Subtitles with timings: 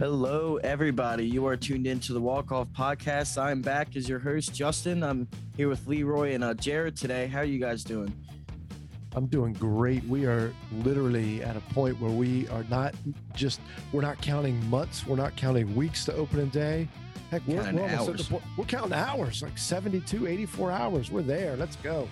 [0.00, 1.26] Hello, everybody.
[1.26, 3.36] You are tuned into the Walk Off Podcast.
[3.36, 5.02] I'm back as your host, Justin.
[5.02, 7.26] I'm here with Leroy and uh, Jared today.
[7.26, 8.10] How are you guys doing?
[9.14, 10.02] I'm doing great.
[10.04, 12.94] We are literally at a point where we are not
[13.34, 13.60] just
[13.92, 16.88] we're not counting months, we're not counting weeks to opening day.
[17.30, 18.26] Heck, we're, Counting we're hours.
[18.26, 18.42] point.
[18.56, 21.10] We're counting hours, like 72, 84 hours.
[21.10, 21.56] We're there.
[21.56, 22.08] Let's go.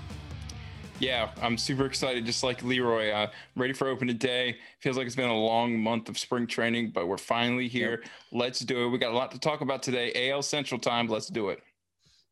[1.00, 3.10] Yeah, I'm super excited, just like Leroy.
[3.10, 4.56] Uh, ready for opening day.
[4.80, 8.02] Feels like it's been a long month of spring training, but we're finally here.
[8.32, 8.88] Let's do it.
[8.88, 10.30] We got a lot to talk about today.
[10.30, 11.06] AL Central time.
[11.06, 11.62] Let's do it.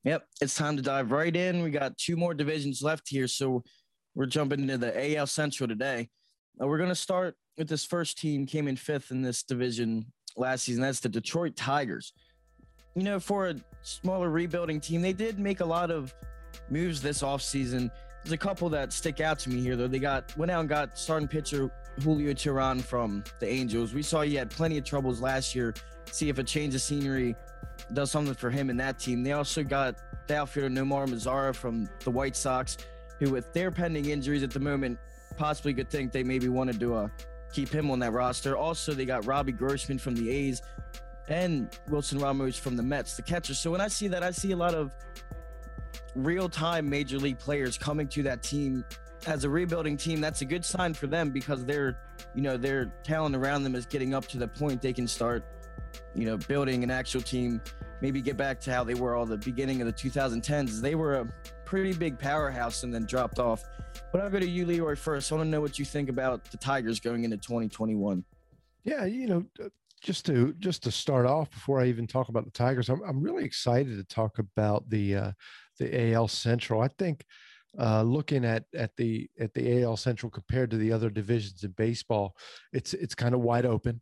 [0.02, 1.62] Yep, it's time to dive right in.
[1.62, 3.62] We got two more divisions left here, so
[4.16, 6.08] we're jumping into the AL Central today.
[6.60, 10.06] Uh, we're going to start with this first team came in fifth in this division
[10.36, 10.82] last season.
[10.82, 12.12] That's the Detroit Tigers.
[12.96, 16.12] You know, for a smaller rebuilding team, they did make a lot of
[16.68, 17.90] moves this offseason.
[18.26, 19.86] There's a couple that stick out to me here, though.
[19.86, 21.70] They got went out and got starting pitcher
[22.02, 23.94] Julio Teheran from the Angels.
[23.94, 25.74] We saw he had plenty of troubles last year.
[26.10, 27.36] See if a change of scenery
[27.92, 29.22] does something for him and that team.
[29.22, 29.94] They also got
[30.26, 32.76] the outfielder Nomar Mazara from the White Sox,
[33.20, 34.98] who with their pending injuries at the moment,
[35.36, 37.08] possibly could think they maybe wanted to uh,
[37.52, 38.56] keep him on that roster.
[38.56, 40.62] Also, they got Robbie Grossman from the A's
[41.28, 43.54] and Wilson Ramos from the Mets, the catcher.
[43.54, 44.90] So when I see that, I see a lot of
[46.16, 48.84] real-time major league players coming to that team
[49.26, 50.20] as a rebuilding team.
[50.20, 51.98] That's a good sign for them because their,
[52.34, 55.44] you know, their talent around them is getting up to the point they can start,
[56.14, 57.60] you know, building an actual team.
[58.02, 60.80] Maybe get back to how they were all the beginning of the 2010s.
[60.80, 61.32] They were a
[61.64, 63.62] pretty big powerhouse and then dropped off.
[64.12, 65.32] But I'll go to you, Leroy, first.
[65.32, 68.24] I want to know what you think about the Tigers going into 2021.
[68.84, 69.68] Yeah, you know, uh,
[70.00, 73.20] just to just to start off before I even talk about the Tigers, I'm I'm
[73.20, 75.32] really excited to talk about the uh,
[75.78, 76.80] the AL Central.
[76.80, 77.24] I think
[77.78, 81.72] uh, looking at at the at the AL Central compared to the other divisions in
[81.72, 82.36] baseball,
[82.72, 84.00] it's it's kind of wide open.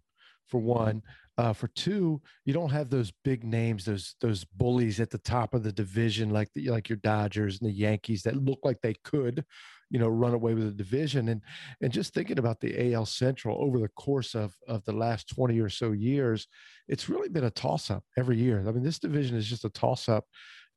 [0.49, 1.03] For one,
[1.37, 5.55] uh, for two, you don't have those big names, those those bullies at the top
[5.55, 8.95] of the division, like the, like your Dodgers and the Yankees that look like they
[9.05, 9.45] could,
[9.91, 11.29] you know, run away with the division.
[11.31, 11.41] And
[11.81, 15.59] and just thinking about the AL Central over the course of of the last twenty
[15.59, 16.47] or so years,
[16.87, 18.61] it's really been a toss up every year.
[18.61, 20.27] I mean, this division is just a toss up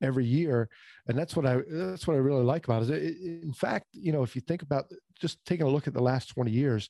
[0.01, 0.69] every year,
[1.07, 3.17] and that's what I that's what I really like about it.
[3.43, 4.85] In fact, you know, if you think about
[5.19, 6.89] just taking a look at the last twenty years,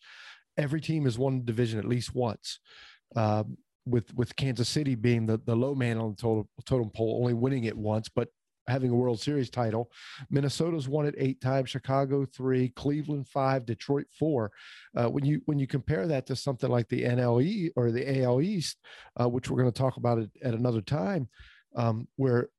[0.58, 2.60] every team has won division at least once.
[3.16, 7.20] Um, with with Kansas City being the, the low man on the total, totem pole,
[7.22, 8.28] only winning it once, but
[8.68, 9.90] having a World Series title.
[10.30, 14.52] Minnesota's won it eight times, Chicago three, Cleveland five, Detroit four.
[14.96, 18.42] Uh, when you when you compare that to something like the NLE or the AL
[18.42, 18.78] East,
[19.20, 21.30] uh, which we're going to talk about it at another time,
[21.76, 22.50] um, where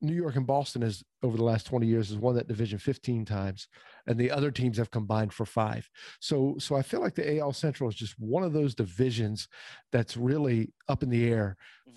[0.00, 3.24] New York and Boston has over the last 20 years has won that division 15
[3.24, 3.68] times
[4.06, 5.88] and the other teams have combined for 5.
[6.20, 9.48] So so I feel like the AL Central is just one of those divisions
[9.92, 11.56] that's really up in the air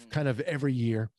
[0.09, 1.09] kind of every year.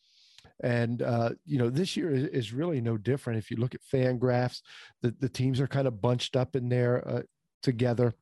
[0.63, 3.39] And uh, you know, this year is, is really no different.
[3.39, 4.63] If you look at fan graphs,
[5.03, 7.23] the, the teams are kind of bunched up in there uh,
[7.63, 8.15] together.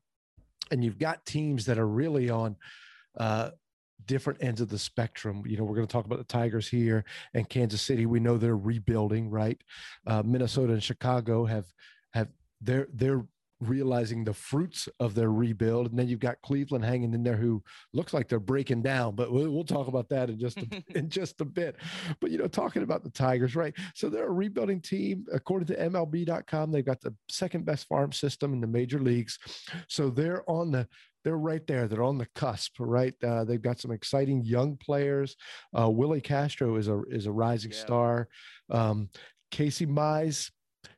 [0.71, 2.57] And you've got teams that are really on
[3.17, 3.51] uh,
[4.07, 5.43] different ends of the spectrum.
[5.47, 7.05] You know, we're going to talk about the Tigers here
[7.35, 8.07] and Kansas City.
[8.07, 9.61] We know they're rebuilding, right?
[10.07, 11.67] Uh, Minnesota and Chicago have
[12.13, 12.29] have
[12.61, 13.25] they're they're
[13.61, 17.63] realizing the fruits of their rebuild, and then you've got Cleveland hanging in there, who
[17.93, 19.15] looks like they're breaking down.
[19.15, 21.77] But we'll, we'll talk about that in just a, in just a bit.
[22.21, 23.75] But you know, talking about the Tigers, right?
[23.95, 25.27] So they're a rebuilding team.
[25.33, 29.39] According to MLB.com, they've got the second best farm system in the major leagues.
[29.89, 30.89] So they're on the
[31.29, 31.87] they're right there.
[31.87, 33.13] They're on the cusp, right?
[33.23, 35.37] Uh, they've got some exciting young players.
[35.79, 37.79] Uh, Willi Castro is a is a rising Yeah.
[37.79, 38.29] star.
[38.71, 39.11] Um,
[39.51, 40.51] Casey Mize,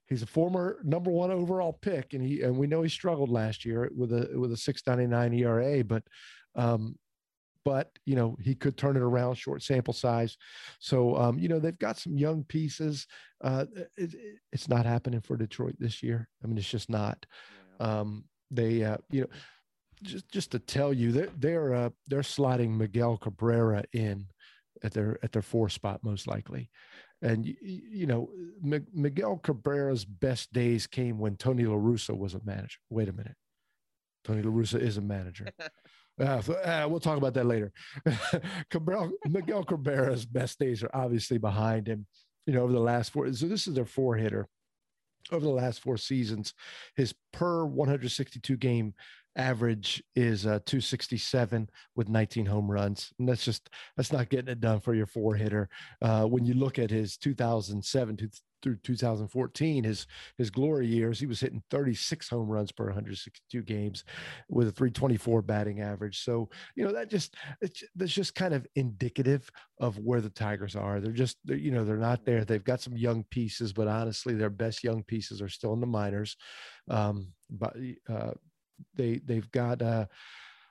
[0.07, 3.65] he's a former number one overall pick, and he and we know he struggled last
[3.65, 6.05] year with a with a six ninety nine ERA, but
[6.55, 6.97] um,
[7.65, 9.35] but you know he could turn it around.
[9.35, 10.37] Short sample size,
[10.79, 13.05] so um, you know they've got some young pieces.
[13.43, 16.29] Uh, it, it- it's not happening for Detroit this year.
[16.45, 17.27] I mean, it's just not
[17.81, 19.29] um, they uh, you know
[20.03, 24.27] just just to tell you they're they're uh, they're sliding Miguel Cabrera in
[24.83, 26.71] at their at their four spot most likely,
[27.23, 28.31] and you, you know
[28.65, 32.79] M- Miguel Cabrera's best days came when Tony La Russa was a manager.
[32.89, 33.37] Wait a minute,
[34.25, 35.47] Tony La Russa is a manager.
[36.19, 37.73] Uh, so, uh, we'll talk about that later.
[38.71, 42.05] Cabrera, Miguel Cabrera's best days are obviously behind him.
[42.45, 43.33] You know, over the last four.
[43.33, 44.47] So this is their four hitter
[45.33, 46.55] over the last four seasons.
[46.97, 48.95] His per 162 game
[49.41, 53.13] average is uh, 267 with 19 home runs.
[53.19, 55.69] And that's just, that's not getting it done for your four hitter.
[56.03, 58.29] Uh, when you look at his 2007 to,
[58.63, 60.07] through 2014, his
[60.37, 64.05] his glory years, he was hitting 36 home runs per 162 games
[64.49, 66.23] with a 324 batting average.
[66.23, 69.49] So you know that just that's just kind of indicative
[69.79, 71.01] of where the Tigers are.
[71.01, 72.45] They're just they're, you know they're not there.
[72.45, 75.87] They've got some young pieces, but honestly, their best young pieces are still in the
[75.87, 76.37] minors.
[76.89, 77.77] Um, but
[78.09, 78.33] uh,
[78.95, 80.07] they they've got uh,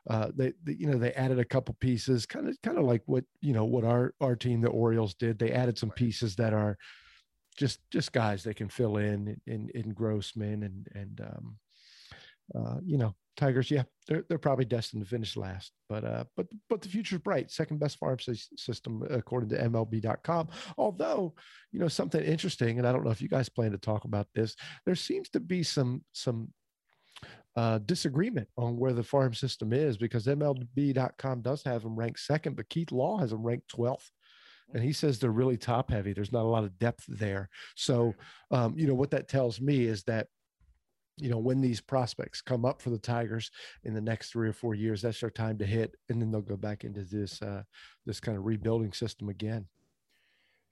[0.09, 3.03] uh, they, they, you know they added a couple pieces, kind of kind of like
[3.05, 5.37] what you know what our our team the Orioles did.
[5.37, 6.77] They added some pieces that are
[7.57, 11.57] just just guys that can fill in in in Grossman and and um,
[12.55, 13.69] uh, you know Tigers.
[13.69, 17.51] Yeah, they're they're probably destined to finish last, but uh, but but the future's bright.
[17.51, 18.17] Second best farm
[18.55, 20.47] system according to MLB.com.
[20.77, 21.35] Although
[21.71, 24.27] you know something interesting, and I don't know if you guys plan to talk about
[24.33, 24.55] this.
[24.85, 26.51] There seems to be some some
[27.55, 32.55] uh, disagreement on where the farm system is because MLB.com does have them ranked second,
[32.55, 34.09] but Keith Law has them ranked 12th.
[34.73, 36.13] And he says they're really top heavy.
[36.13, 37.49] There's not a lot of depth there.
[37.75, 38.13] So,
[38.51, 40.27] um, you know, what that tells me is that,
[41.17, 43.49] you know, when these prospects come up for the Tigers
[43.83, 45.95] in the next three or four years, that's their time to hit.
[46.09, 47.63] And then they'll go back into this, uh,
[48.05, 49.65] this kind of rebuilding system again.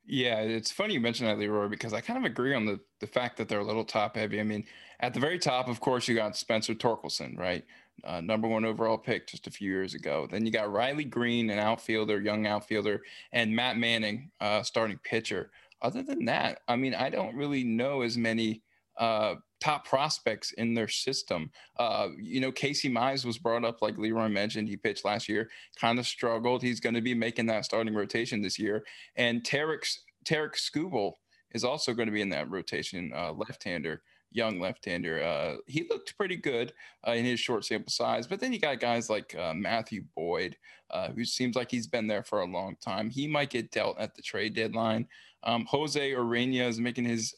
[0.10, 3.08] Yeah, it's funny you mentioned that, Leroy, because I kind of agree on the the
[3.08, 4.40] fact that they're a little top heavy.
[4.40, 4.66] I mean,
[5.02, 7.66] at the very top, of course, you got Spencer Torkelson, right?
[8.06, 10.26] Uh, number one overall pick just a few years ago.
[10.30, 13.02] Then you got Riley Greene, an outfielder, young outfielder,
[13.34, 15.52] and Matt Manning, uh, starting pitcher.
[15.82, 18.64] Other than that, I mean, I don't really know as many
[18.98, 21.52] uh, top prospects in their system.
[21.78, 24.70] Uh, you know, Casey Mize was brought up, like Leroy mentioned.
[24.70, 25.50] He pitched last year,
[25.80, 26.62] kind of struggled.
[26.62, 28.86] He's going to be making that starting rotation this year.
[29.16, 29.86] And Tarik,
[30.26, 31.14] Tarik Skubal
[31.52, 34.02] is also going to be in that rotation, uh, left-hander,
[34.32, 35.24] young left-hander.
[35.24, 36.74] Uh, he looked pretty good
[37.08, 40.58] uh, in his short sample size, but then you got guys like uh, Matthew Boyd,
[40.92, 43.10] uh, who seems like he's been there for a long time.
[43.10, 45.08] He might get dealt at the trade deadline.
[45.44, 47.34] Um, Jose Urena is making his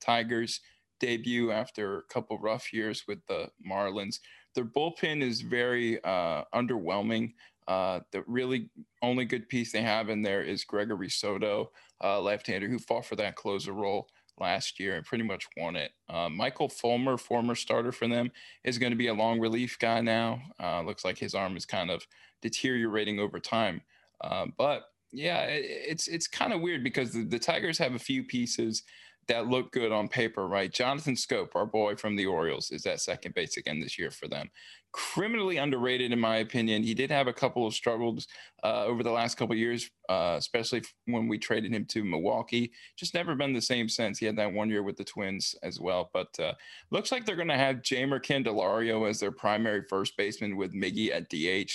[0.00, 0.60] Tigers
[1.00, 4.20] debut after a couple rough years with the Marlins.
[4.54, 7.34] Their bullpen is very uh, underwhelming.
[7.66, 8.68] Uh, the really
[9.02, 11.70] only good piece they have in there is Gregory Soto,
[12.02, 14.08] uh, left-hander, who fought for that closer role
[14.38, 15.92] last year and pretty much won it.
[16.08, 18.30] Uh, Michael Fulmer, former starter for them,
[18.64, 20.40] is going to be a long relief guy now.
[20.62, 22.06] Uh, looks like his arm is kind of
[22.42, 23.80] deteriorating over time.
[24.20, 27.98] Uh, but yeah, it, it's it's kind of weird because the, the Tigers have a
[27.98, 28.82] few pieces
[29.28, 30.72] that look good on paper, right?
[30.72, 34.28] Jonathan Schoop, our boy from the Orioles, is that second base again this year for
[34.28, 34.50] them.
[34.92, 36.82] Criminally underrated, in my opinion.
[36.82, 38.28] He did have a couple of struggles
[38.62, 42.70] uh, over the last couple years, uh, especially when we traded him to Milwaukee.
[42.96, 44.18] Just never been the same since.
[44.18, 46.10] He had that one year with the Twins as well.
[46.12, 46.52] But uh,
[46.90, 51.10] looks like they're going to have Jeimer Candelario as their primary first baseman with Miggy
[51.10, 51.72] at DH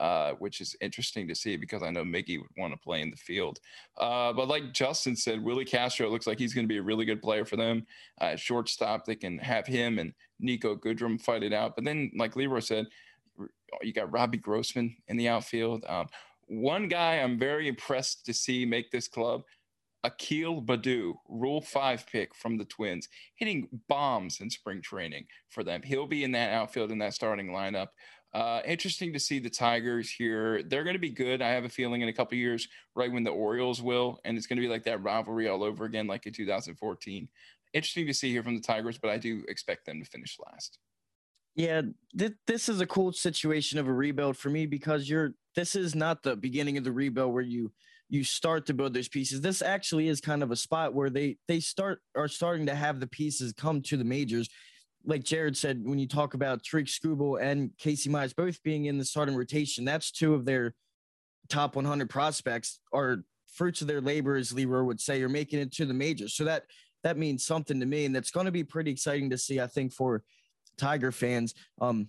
[0.00, 3.10] uh, which is interesting to see because I know Miggy would want to play in
[3.10, 3.60] the field.
[3.98, 7.04] Uh, but like Justin said, Willi Castro looks like he's going to be a really
[7.04, 7.86] good player for them.
[8.18, 11.76] Uh, shortstop, they can have him and Niko Goodrum fight it out.
[11.76, 12.86] But then, like Leroy said,
[13.82, 15.84] you got Robbie Grossman in the outfield.
[15.86, 16.06] Um,
[16.46, 19.42] one guy I'm very impressed to see make this club.
[20.02, 25.82] Akil Baddoo, Rule 5 pick from the Twins, hitting bombs in spring training for them.
[25.82, 27.88] He'll be in that outfield in that starting lineup.
[28.32, 30.62] Uh, interesting to see the Tigers here.
[30.62, 31.42] They're going to be good.
[31.42, 34.46] I have a feeling in a couple years, right when the Orioles will, and it's
[34.46, 37.28] going to be like that rivalry all over again, like in 2014.
[37.72, 40.78] Interesting to see here from the Tigers, but I do expect them to finish last.
[41.56, 41.82] Yeah,
[42.16, 45.34] th- this is a cool situation of a rebuild for me because you're.
[45.56, 47.72] This is not the beginning of the rebuild where you
[48.08, 49.40] you start to build those pieces.
[49.40, 53.00] This actually is kind of a spot where they they start are starting to have
[53.00, 54.48] the pieces come to the majors
[55.04, 58.98] like Jared said, when you talk about Tarik Skubal and Casey Mize both being in
[58.98, 60.74] the starting rotation, that's two of their
[61.48, 65.72] top 100 prospects are fruits of their labor, as Leroy would say, are making it
[65.72, 66.34] to the majors.
[66.34, 66.64] So that
[67.02, 69.60] that means something to me, and that's going to be pretty exciting to see.
[69.60, 70.22] I think for
[70.76, 71.54] Tiger fans.
[71.80, 72.08] Um,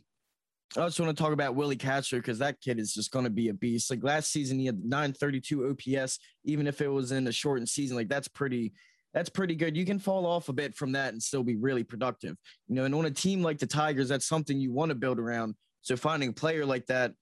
[0.78, 3.30] I also want to talk about Willi Castro because that kid is just going to
[3.30, 3.90] be a beast.
[3.90, 7.98] Like last season, he had 932 OPS, even if it was in a shortened season.
[7.98, 8.72] Like that's pretty
[9.14, 9.76] that's pretty good.
[9.76, 12.38] You can fall off a bit from that and still be really productive.
[12.68, 15.20] You know, and on a team like the Tigers, that's something you want to build
[15.20, 15.56] around.
[15.82, 17.14] So finding a player like that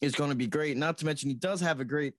[0.00, 0.76] is going to be great.
[0.76, 2.14] Not to mention he does have a great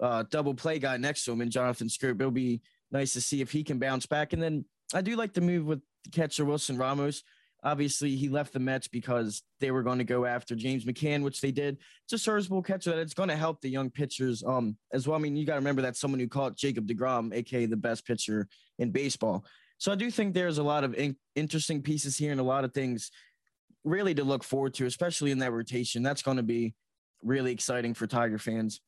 [0.00, 2.20] uh, double play guy next to him in Jonathan Schoop.
[2.20, 4.32] It'll be nice to see if he can bounce back.
[4.32, 4.64] And then
[4.94, 7.22] I do like the move with catcher Wilson Ramos.
[7.62, 11.40] Obviously, he left the Mets because they were going to go after James McCann, which
[11.40, 11.76] they did.
[12.04, 15.18] It's a serviceable catcher that it's going to help the young pitchers um, as well.
[15.18, 18.06] I mean, you got to remember that someone who caught Jacob DeGrom, aka the best
[18.06, 18.48] pitcher
[18.78, 19.44] in baseball.
[19.76, 22.64] So I do think there's a lot of in- interesting pieces here and a lot
[22.64, 23.10] of things
[23.84, 26.02] really to look forward to, especially in that rotation.
[26.02, 26.74] That's going to be
[27.22, 28.80] really exciting for Tiger fans.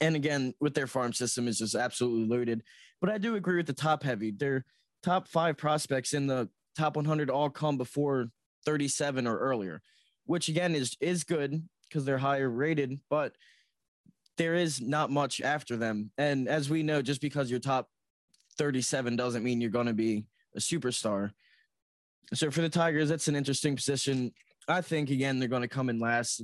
[0.00, 2.62] And again, with their farm system is just absolutely loaded.
[3.00, 4.30] But I do agree with the top heavy.
[4.30, 4.64] Their
[5.02, 8.30] top five prospects in the top 100 all come before
[8.64, 9.82] 37 or earlier,
[10.26, 13.34] which again is is good because they're higher rated, but
[14.36, 16.10] there is not much after them.
[16.16, 17.88] And as we know, just because you're top
[18.58, 20.24] 37 doesn't mean you're going to be
[20.56, 21.30] a superstar.
[22.32, 24.32] So for the Tigers, that's an interesting position.
[24.68, 26.42] I think again they're going to come in last.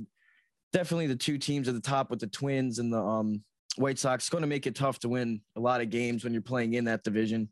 [0.73, 3.41] Definitely the two teams at the top with the Twins and the um,
[3.77, 4.29] White Sox.
[4.29, 6.85] Going to make it tough to win a lot of games when you're playing in
[6.85, 7.49] that division.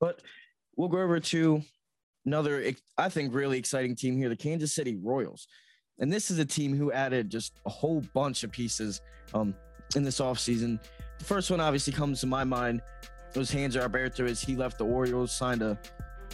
[0.00, 0.22] But
[0.76, 1.62] we'll go over to
[2.28, 5.48] another, I think, really exciting team here, the Kansas City Royals.
[5.98, 9.00] And this is a team who added just a whole bunch of pieces
[9.32, 9.54] um,
[9.96, 10.78] in this offseason.
[11.18, 12.82] The first one obviously comes to my mind
[13.34, 15.78] was Hanser Alberto as he left the Orioles, signed a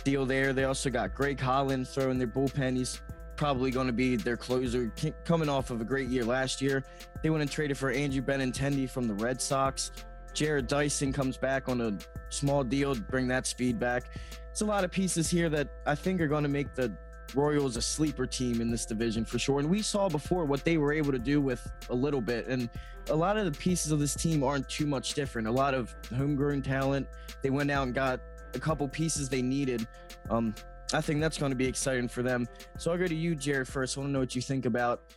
[0.02, 0.52] deal there.
[0.52, 2.76] They also got Greg Holland throwing their bullpen.
[2.76, 3.00] He's
[3.36, 4.92] probably going to be their closer
[5.24, 6.84] coming off of a great year last year.
[7.22, 9.92] They went and traded for Andrew Benintendi from the Red Sox.
[10.34, 11.98] Jarrod Dyson comes back on a
[12.28, 14.10] small deal to bring that speed back.
[14.50, 16.96] It's a lot of pieces here that I think are going to make the
[17.34, 19.58] Royals a sleeper team in this division for sure.
[19.58, 22.46] And we saw before what they were able to do with a little bit.
[22.46, 22.68] And
[23.08, 25.48] a lot of the pieces of this team aren't too much different.
[25.48, 27.08] A lot of homegrown talent.
[27.42, 28.20] They went out and got
[28.54, 29.86] a couple pieces they needed.
[30.30, 30.54] Um,
[30.92, 32.46] I think that's going to be exciting for them.
[32.78, 33.96] So I'll go to you, Jared, first.
[33.96, 35.12] I want to know what you think about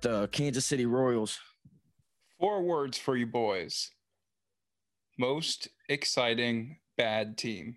[0.00, 1.38] the Kansas City Royals.
[2.40, 3.90] Four words for you boys
[5.18, 7.76] most exciting bad team.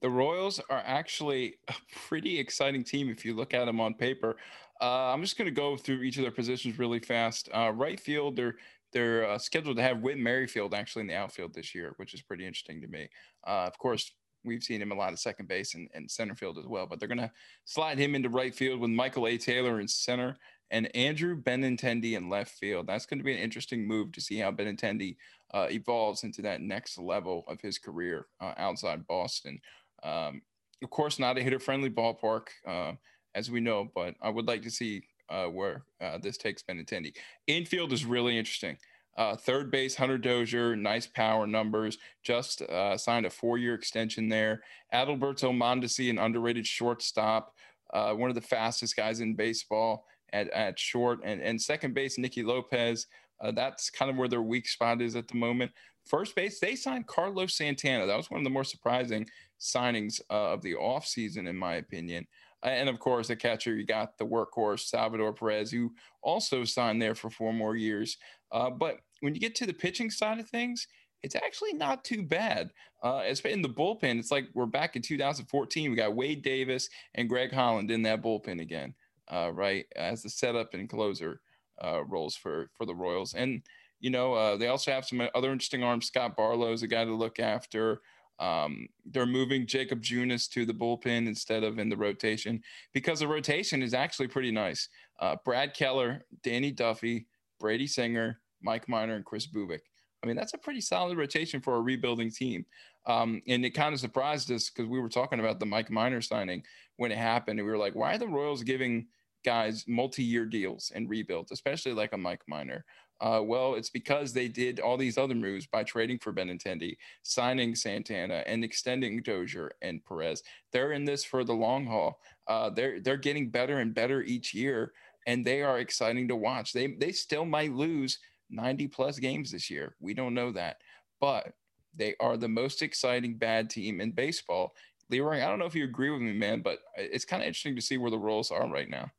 [0.00, 1.74] The Royals are actually a
[2.08, 4.36] pretty exciting team if you look at them on paper.
[4.80, 7.48] Uh, I'm just going to go through each of their positions really fast.
[7.52, 8.56] Uh, right field, they're
[8.92, 12.22] they're uh, scheduled to have Whit Merrifield actually in the outfield this year, which is
[12.22, 13.08] pretty interesting to me.
[13.46, 14.12] Uh, of course,
[14.44, 16.98] we've seen him a lot of second base and, and center field as well, but
[16.98, 17.30] they're going to
[17.66, 19.36] slide him into right field with Michael A.
[19.36, 20.36] Taylor in center
[20.70, 22.86] and Andrew Benintendi in left field.
[22.86, 25.16] That's going to be an interesting move to see how Benintendi
[25.54, 29.60] uh, evolves into that next level of his career uh, outside Boston.
[30.02, 30.42] Um,
[30.82, 32.92] of course, not a hitter friendly ballpark, uh,
[33.34, 37.14] as we know, but I would like to see uh, where uh, this takes Benintendi.
[37.46, 38.76] Infield is really interesting.
[39.16, 41.98] Uh, third base, Hunter Dozier, nice power numbers.
[42.22, 42.62] Just
[42.96, 44.62] signed a four-year extension there.
[44.94, 47.52] Adalberto Mondesi, an underrated shortstop,
[47.92, 51.20] one of the fastest guys in baseball at, at short.
[51.24, 53.06] And, and second base, Nicky Lopez.
[53.40, 55.70] Uh, that's kind of where their weak spot is at the moment.
[56.06, 58.06] First base, they signed Carlos Santana.
[58.06, 59.28] That was one of the more surprising
[59.60, 62.26] signings uh, of the offseason, in my opinion.
[62.62, 65.92] And of course, the catcher, you got the workhorse, Salvador Perez, who
[66.22, 68.16] also signed there for four more years.
[68.50, 70.86] Uh, but when you get to the pitching side of things,
[71.22, 72.70] it's actually not too bad.
[73.02, 75.90] Uh, in the bullpen, it's like we're back in 2014.
[75.90, 78.94] We got Wade Davis and Greg Holland in that bullpen again,
[79.30, 81.40] uh, right, as the setup and closer
[81.82, 83.34] uh, roles for for the Royals.
[83.34, 83.62] And
[84.00, 86.06] you know, uh, they also have some other interesting arms.
[86.06, 88.00] Scott Barlow is a guy to look after.
[88.38, 92.62] Um, they're moving Jakob Junis to the bullpen instead of in the rotation
[92.94, 94.88] because the rotation is actually pretty nice.
[95.18, 97.26] Uh, Brad Keller, Danny Duffy,
[97.58, 99.80] Brady Singer, Mike Minor, and Kris Bubic.
[100.22, 102.64] I mean, that's a pretty solid rotation for a rebuilding team.
[103.06, 106.20] Um, and it kind of surprised us because we were talking about the Mike Minor
[106.20, 106.62] signing
[106.96, 107.58] when it happened.
[107.58, 109.06] And we were like, why are the Royals giving
[109.44, 112.84] guys multi year deals and rebuilds, especially like a Mike Minor?
[113.20, 117.74] Uh, well, it's because they did all these other moves by trading for Benintendi, signing
[117.74, 120.42] Santana, and extending Dozier and Perez.
[120.72, 122.20] They're in this for the long haul.
[122.46, 124.92] Uh, they're they're getting better and better each year,
[125.26, 126.72] and they are exciting to watch.
[126.72, 128.18] They they still might lose
[128.50, 129.96] 90 plus games this year.
[130.00, 130.78] We don't know that,
[131.20, 131.52] but
[131.94, 134.74] they are the most exciting bad team in baseball.
[135.10, 137.74] Leroy, I don't know if you agree with me, man, but it's kind of interesting
[137.76, 139.10] to see where the Royals are right now.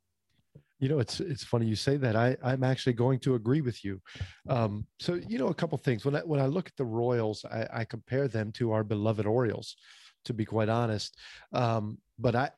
[0.79, 2.15] You know, it's it's funny you say that.
[2.15, 4.01] I I'm actually going to agree with you.
[4.47, 6.05] Um, so you know, a couple things.
[6.05, 9.25] When I when I look at the Royals, I, I compare them to our beloved
[9.25, 9.75] Orioles,
[10.25, 11.17] to be quite honest.
[11.51, 12.51] Um, but I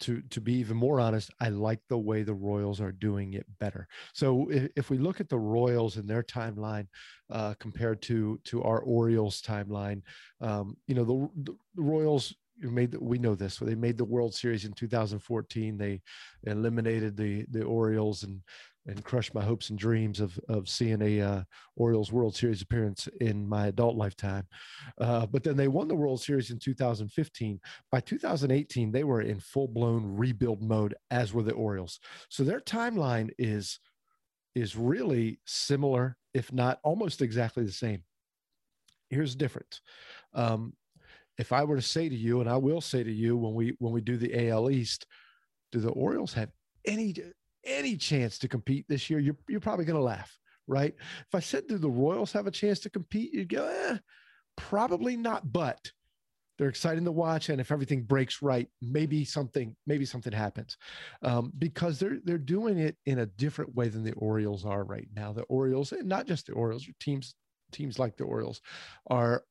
[0.00, 3.46] to to be even more honest, I like the way the Royals are doing it
[3.58, 3.88] better.
[4.12, 6.86] So if, if we look at the Royals and their timeline
[7.30, 10.02] uh, compared to to our Orioles timeline,
[10.40, 14.34] um, you know the, the Royals made the, we know this they made the world
[14.34, 16.00] series in 2014 they
[16.44, 18.40] eliminated the the orioles and
[18.86, 21.42] and crushed my hopes and dreams of of seeing a uh,
[21.76, 24.46] orioles world series appearance in my adult lifetime.
[25.00, 29.40] Uh, but then they won the world series in 2015 by 2018 they were in
[29.40, 31.98] full-blown rebuild mode as were the orioles.
[32.28, 33.78] So their timeline is
[34.54, 38.02] is really similar if not almost exactly the same.
[39.08, 39.80] Here's the difference.
[40.34, 40.74] Um,
[41.38, 43.76] if I were to say to you, and I will say to you when we
[43.78, 45.06] when we do the AL East,
[45.72, 46.50] do the Orioles have
[46.84, 47.14] any
[47.64, 49.18] any chance to compete this year?
[49.18, 50.36] You're you're probably going to laugh,
[50.66, 50.94] right?
[50.98, 53.32] If I said, do the Royals have a chance to compete?
[53.32, 53.98] You'd go, eh,
[54.56, 55.90] probably not, but
[56.56, 60.76] they're exciting to watch, and if everything breaks right, maybe something maybe something happens,
[61.22, 65.08] um, because they're they're doing it in a different way than the Orioles are right
[65.14, 65.32] now.
[65.32, 67.34] The Orioles, and not just the Orioles, teams
[67.72, 68.60] teams like the Orioles,
[69.08, 69.42] are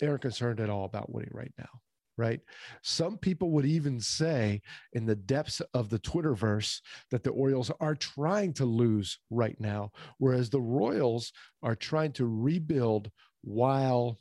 [0.00, 1.68] they aren't concerned at all about winning right now.
[2.16, 2.40] Right.
[2.82, 7.96] Some people would even say, in the depths of the Twitterverse, that the Orioles are
[7.96, 11.32] trying to lose right now, whereas the Royals
[11.64, 13.10] are trying to rebuild
[13.42, 14.20] while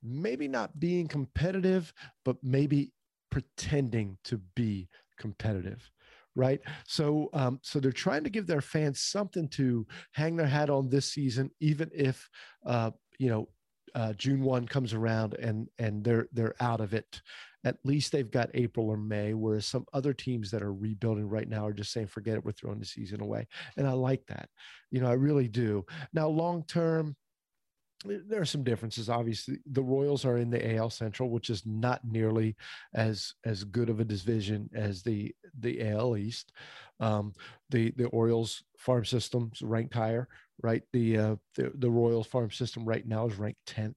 [0.00, 1.92] maybe not being competitive,
[2.24, 2.92] but maybe
[3.32, 5.90] pretending to be competitive
[6.36, 10.70] right so um, so they're trying to give their fans something to hang their hat
[10.70, 12.28] on this season even if
[12.66, 13.48] uh, you know
[13.96, 17.22] uh, June one comes around and and they're they're out of it.
[17.64, 21.48] At least they've got April or May, whereas some other teams that are rebuilding right
[21.48, 24.50] now are just saying, "Forget it, we're throwing the season away." And I like that,
[24.90, 25.84] you know, I really do.
[26.12, 27.16] Now, long term,
[28.04, 32.00] there are some differences obviously the royals are in the al central which is not
[32.04, 32.54] nearly
[32.94, 36.52] as as good of a division as the the al east
[37.00, 37.32] um,
[37.70, 40.28] the the orioles farm systems ranked higher
[40.62, 43.94] right the uh, the, the farm system right now is ranked 10th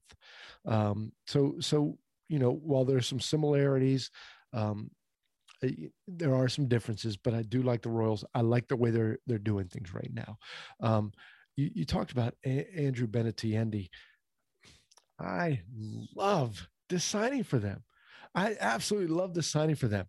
[0.66, 1.96] um, so so
[2.28, 4.10] you know while there's some similarities
[4.52, 4.90] um,
[6.08, 9.18] there are some differences but i do like the royals i like the way they're
[9.26, 10.36] they're doing things right now
[10.80, 11.12] um,
[11.60, 13.88] you, you talked about A- Andrew Benintendi.
[15.18, 15.60] I
[16.16, 17.84] love this signing for them.
[18.34, 20.06] I absolutely love the signing for them.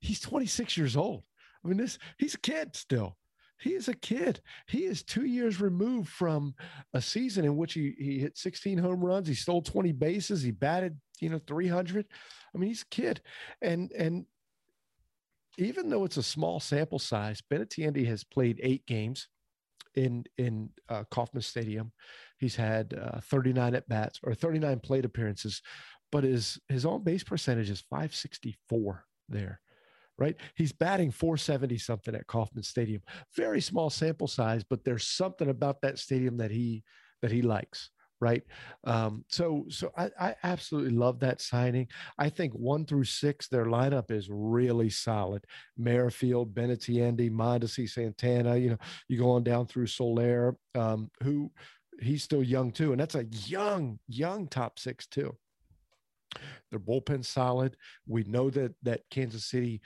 [0.00, 1.24] He's 26 years old.
[1.64, 3.16] I mean, this he's a kid still.
[3.58, 4.40] He is a kid.
[4.66, 6.54] He is two years removed from
[6.94, 9.28] a season in which he, he hit 16 home runs.
[9.28, 10.42] He stole 20 bases.
[10.42, 12.06] He batted, you know, 300.
[12.54, 13.20] I mean, he's a kid.
[13.62, 14.26] And, and
[15.58, 19.28] even though it's a small sample size, Benintendi has played eight games
[19.94, 21.92] in in uh, Kauffman Stadium.
[22.38, 25.62] He's had uh, 39 at bats or 39 plate appearances,
[26.12, 29.60] but his his on base percentage is 564 there.
[30.18, 33.02] Right, he's batting 470 something at Kauffman Stadium.
[33.36, 36.84] Very small sample size, but there's something about that stadium that he
[37.20, 38.42] that he likes right?
[38.84, 41.88] Um, so so I, I, absolutely love that signing.
[42.18, 45.44] I think one through six, their lineup is really solid.
[45.76, 48.56] Merrifield, Benintendi, Mondesi, Santana.
[48.56, 51.50] You know, you go on down through Soler, um, who
[52.00, 55.36] he's still young too, and that's a young young top six too.
[56.70, 57.76] Their bullpen solid.
[58.06, 59.80] We know that that Kansas City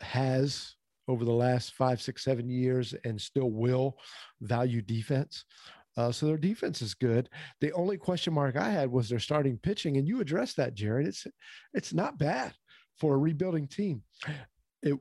[0.00, 0.74] has
[1.08, 3.96] over the last five, six, seven years and still will
[4.40, 5.44] value defense.
[5.96, 7.28] Uh, so their defense is good.
[7.60, 11.06] The only question mark I had was their starting pitching, and you addressed that, Jared.
[11.06, 11.26] It's
[11.72, 12.52] it's not bad
[12.98, 14.02] for a rebuilding team.
[14.82, 14.98] It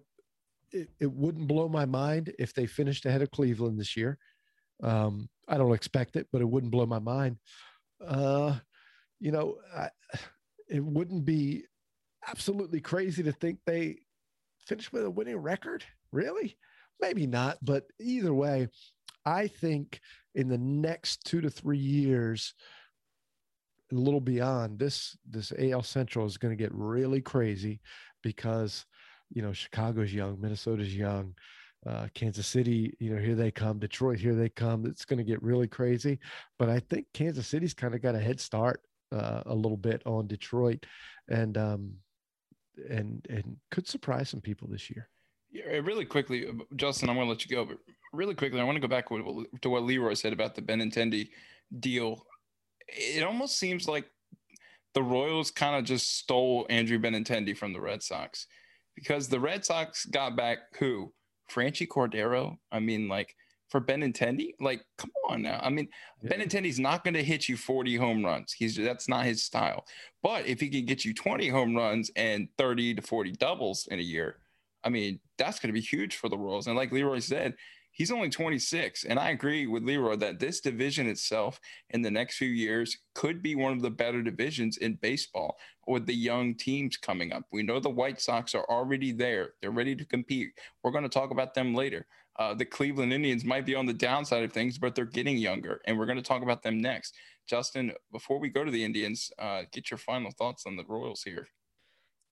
[0.71, 4.17] it, it wouldn't blow my mind if they finished ahead of Cleveland this year.
[4.83, 7.37] Um, I don't expect it, but it wouldn't blow my mind.
[8.05, 8.55] Uh,
[9.19, 9.89] you know, I,
[10.69, 11.65] it wouldn't be
[12.27, 13.99] absolutely crazy to think they
[14.65, 15.83] finish with a winning record.
[16.11, 16.57] Really?
[16.99, 18.67] Maybe not, but either way,
[19.25, 19.99] I think
[20.33, 22.53] in the next two to three years,
[23.91, 27.81] a little beyond this, this AL Central is going to get really crazy
[28.23, 28.85] because,
[29.33, 31.35] you know, Chicago's young, Minnesota's young,
[31.85, 34.85] uh, Kansas City, you know, here they come, Detroit, here they come.
[34.85, 36.19] It's going to get really crazy.
[36.57, 40.01] But I think Kansas City's kind of got a head start uh, a little bit
[40.05, 40.85] on Detroit,
[41.29, 41.93] and um,
[42.89, 45.09] and and could surprise some people this year.
[45.51, 47.77] Yeah, uh, really quickly, uh, Justin, I'm going to let you go, but
[48.13, 51.29] really quickly, I want to go back to what Leroy said about the Benintendi
[51.79, 52.25] deal.
[52.87, 54.05] It almost seems like
[54.93, 58.47] the Royals kind of just stole Andrew Benintendi from the Red Sox
[58.95, 61.13] because the Red Sox got back who?
[61.51, 62.57] Franchy Cordero.
[62.71, 63.35] I mean, like
[63.69, 65.59] for Benintendi, like come on now.
[65.61, 65.87] I mean,
[66.21, 66.31] yeah.
[66.31, 68.53] Benintendi's not going to hit you 40 home runs.
[68.53, 69.85] He's that's not his style.
[70.21, 73.99] But if he can get you 20 home runs and 30 to 40 doubles in
[73.99, 74.37] a year,
[74.83, 76.67] I mean, that's going to be huge for the Royals.
[76.67, 77.55] And like Leroy said,
[77.95, 79.05] he's only 26.
[79.05, 83.41] And I agree with Leroy that this division itself in the next few years could
[83.41, 87.43] be one of the better divisions in baseball with the young teams coming up.
[87.51, 90.49] We know the White Sox are already there, they're ready to compete.
[90.83, 92.05] We're going to talk about them later.
[92.37, 95.81] Uh, the Cleveland Indians might be on the downside of things, but they're getting younger.
[95.85, 97.15] And we're going to talk about them next.
[97.47, 101.23] Justin, before we go to the Indians, uh, get your final thoughts on the Royals
[101.23, 101.47] here.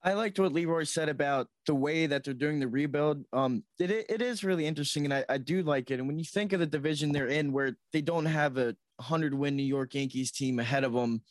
[0.05, 3.23] I liked what Leroy said about the way that they're doing the rebuild.
[3.31, 5.99] Um, it, it is really interesting, and I, I do like it.
[5.99, 9.33] And when you think of the division they're in, where they don't have a 100
[9.33, 11.21] win New York Yankees team ahead of them,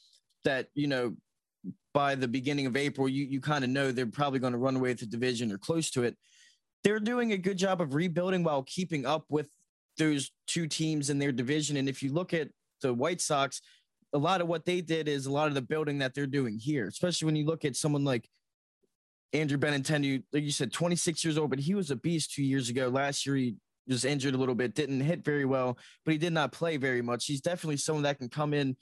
[0.45, 1.15] that you know
[1.93, 4.77] by the beginning of April, you you kind of know they're probably going to run
[4.77, 6.17] away with the division or close to it.
[6.85, 9.49] They're doing a good job of rebuilding while keeping up with
[9.99, 11.77] those two teams in their division.
[11.77, 12.49] And if you look at
[12.81, 13.61] the White Sox,
[14.13, 16.59] a lot of what they did is a lot of the building that they're doing
[16.59, 18.29] here, especially when you look at someone like
[19.33, 22.69] Andrew Benintendi, like you said, 26 years old, but he was a beast two years
[22.69, 22.89] ago.
[22.89, 23.57] Last year, he
[23.89, 27.01] was injured a little bit, didn't hit very well, but he did not play very
[27.01, 27.25] much.
[27.27, 28.77] He's definitely someone that can come in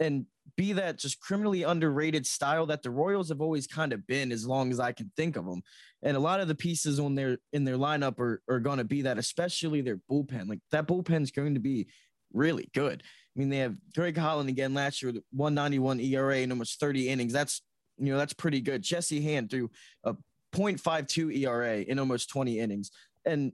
[0.00, 4.32] and be that just criminally underrated style that the Royals have always kind of been
[4.32, 5.62] as long as I can think of them.
[6.02, 8.84] And a lot of the pieces on their in their lineup are, are going to
[8.84, 10.48] be that, especially their bullpen.
[10.48, 11.86] Like that bullpen is going to be
[12.32, 13.02] really good.
[13.04, 17.32] I mean, they have Greg Holland again last year, 191 ERA and almost 30 innings.
[17.32, 17.62] That's
[17.98, 18.82] you know, that's pretty good.
[18.82, 19.70] Jesse Hahn threw
[20.04, 20.14] a
[20.54, 22.90] 0.52 ERA in almost 20 innings.
[23.24, 23.52] And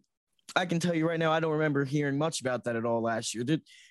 [0.54, 3.02] I can tell you right now, I don't remember hearing much about that at all
[3.02, 3.44] last year.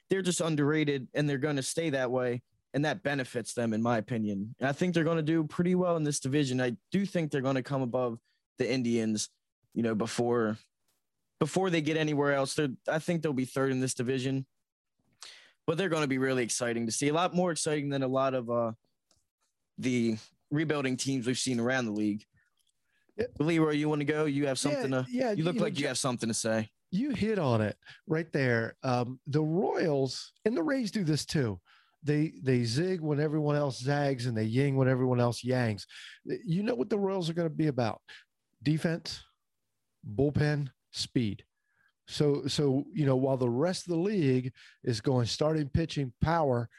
[0.10, 2.41] They're, just underrated and they're going to stay that way.
[2.74, 4.54] And that benefits them, in my opinion.
[4.60, 6.60] And I think they're going to do pretty well in this division.
[6.60, 8.20] I do think they're going to come above
[8.58, 9.30] the Indians,
[9.74, 10.58] you know, before
[11.39, 12.54] before they get anywhere else.
[12.54, 14.46] They're I think they'll be third in this division.
[15.65, 17.08] But they're going to be really exciting to see.
[17.08, 18.72] A lot more exciting than a lot of uh
[19.78, 20.18] the
[20.52, 22.26] rebuilding teams we've seen around the league.
[23.39, 24.26] Leroy, you want to go?
[24.26, 25.06] You have something yeah, to.
[25.10, 26.70] Yeah, you look you like know, you have something to say.
[26.91, 27.76] You hit on it
[28.08, 28.76] right there.
[28.84, 31.60] Um, the Royals and the Rays do this too.
[32.04, 35.86] They they zig when everyone else zags, and they ying when everyone else yangs.
[36.24, 38.02] You know what the Royals are going to be about:
[38.62, 39.24] defense,
[40.15, 41.43] bullpen, speed.
[42.08, 46.69] So so you know while the rest of the league is going starting pitching power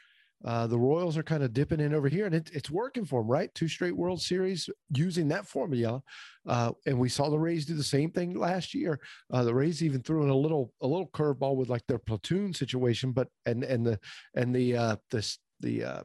[0.45, 3.21] uh, the Royals are kind of dipping in over here, and it, it's working for
[3.21, 3.53] them, right?
[3.55, 6.01] Two straight World Series using that formula,
[6.47, 8.99] uh, and we saw the Rays do the same thing last year.
[9.31, 12.53] Uh, the Rays even threw in a little a little curveball with like their platoon
[12.53, 13.99] situation, but and and the
[14.35, 16.03] and the uh, this the uh,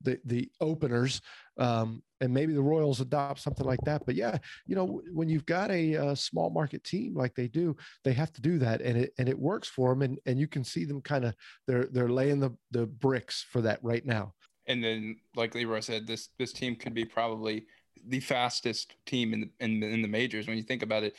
[0.00, 1.20] the the openers
[1.58, 4.04] um, and maybe the Royals adopt something like that.
[4.06, 7.76] But yeah, you know, when you've got a, a, small market team like they do,
[8.04, 10.02] they have to do that, and it and it works for them.
[10.02, 11.34] And and you can see them kind of
[11.66, 14.34] they're they're laying the the bricks for that right now.
[14.66, 17.66] And then, like Leroy said, this this team could be probably
[18.08, 21.14] the fastest team in the in the, in the majors when you think about it.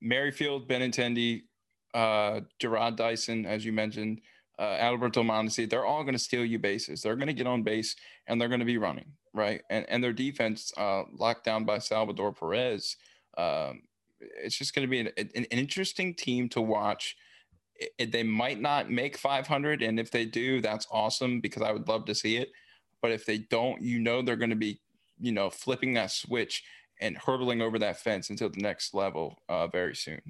[0.00, 1.42] Merrifield, Benintendi,
[1.94, 4.20] uh, Jarrod Dyson, as you mentioned,
[4.58, 7.02] uh, Alberto Mondesi, they're all going to steal you bases.
[7.02, 9.62] They're going to get on base and they're going to be running, right?
[9.70, 12.96] And and their defense, uh, locked down by Salvador Perez,
[13.36, 13.82] um,
[14.20, 17.16] it's just going to be an, an, interesting team to watch.
[17.74, 21.72] It, it, they might not make 500, and if they do, that's awesome because I
[21.72, 22.50] would love to see it.
[23.00, 24.80] But if they don't, you know they're going to be,
[25.18, 26.62] you know, flipping that switch
[27.00, 30.20] and hurtling over that fence until the next level uh, very soon.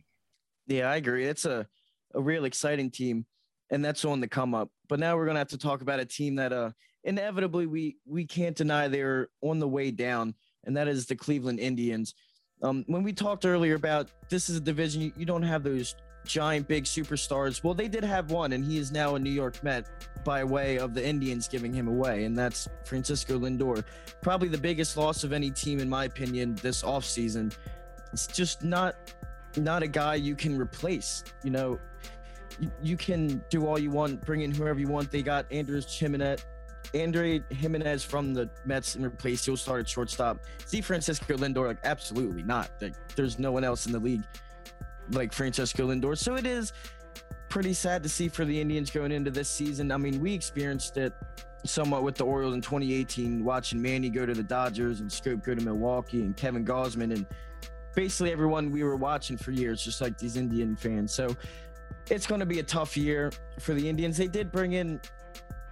[0.66, 1.26] Yeah, I agree.
[1.26, 1.66] It's a
[2.14, 3.24] a real exciting team
[3.72, 4.70] and that's on the come up.
[4.88, 6.70] But now we're gonna have to talk about a team that uh
[7.04, 10.34] inevitably we we can't deny they're on the way down,
[10.64, 12.14] and that is the Cleveland Indians.
[12.62, 15.96] Um, when we talked earlier about this is a division you, you don't have those
[16.24, 17.64] giant big superstars.
[17.64, 19.88] Well, they did have one, and he is now a New York Met
[20.24, 23.84] by way of the Indians giving him away, and that's Francisco Lindor.
[24.20, 27.52] Probably the biggest loss of any team, in my opinion, this offseason.
[28.12, 28.94] It's just not
[29.56, 31.24] not a guy you can replace.
[31.42, 31.80] You know,
[32.82, 35.10] you, can do all you want, bring in whoever you want.
[35.10, 36.44] They got Andres Gimenez,
[36.94, 39.44] Andre Gimenez from the Mets and replace.
[39.44, 40.38] He'll start at shortstop.
[40.66, 42.70] See Francisco Lindor, like absolutely not.
[42.80, 44.24] Like, there's no one else in the league
[45.10, 46.16] like Francisco Lindor.
[46.16, 46.72] So it is
[47.48, 49.92] pretty sad to see for the Indians going into this season.
[49.92, 51.12] I mean, we experienced it
[51.64, 55.54] somewhat with the Orioles in 2018, watching Manny go to the Dodgers and Schoop go
[55.54, 57.26] to Milwaukee and Kevin Gausman and
[57.94, 61.12] basically everyone we were watching for years, just like these Indian fans.
[61.12, 61.36] So
[62.10, 64.16] it's going to be a tough year for the Indians.
[64.16, 65.00] They did bring in,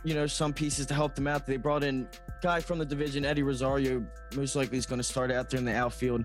[0.03, 1.47] you know, some pieces to help them out.
[1.47, 2.09] They brought in
[2.43, 4.05] guy from the division, Eddie Rosario.
[4.35, 6.25] Most likely is going to start out there in the outfield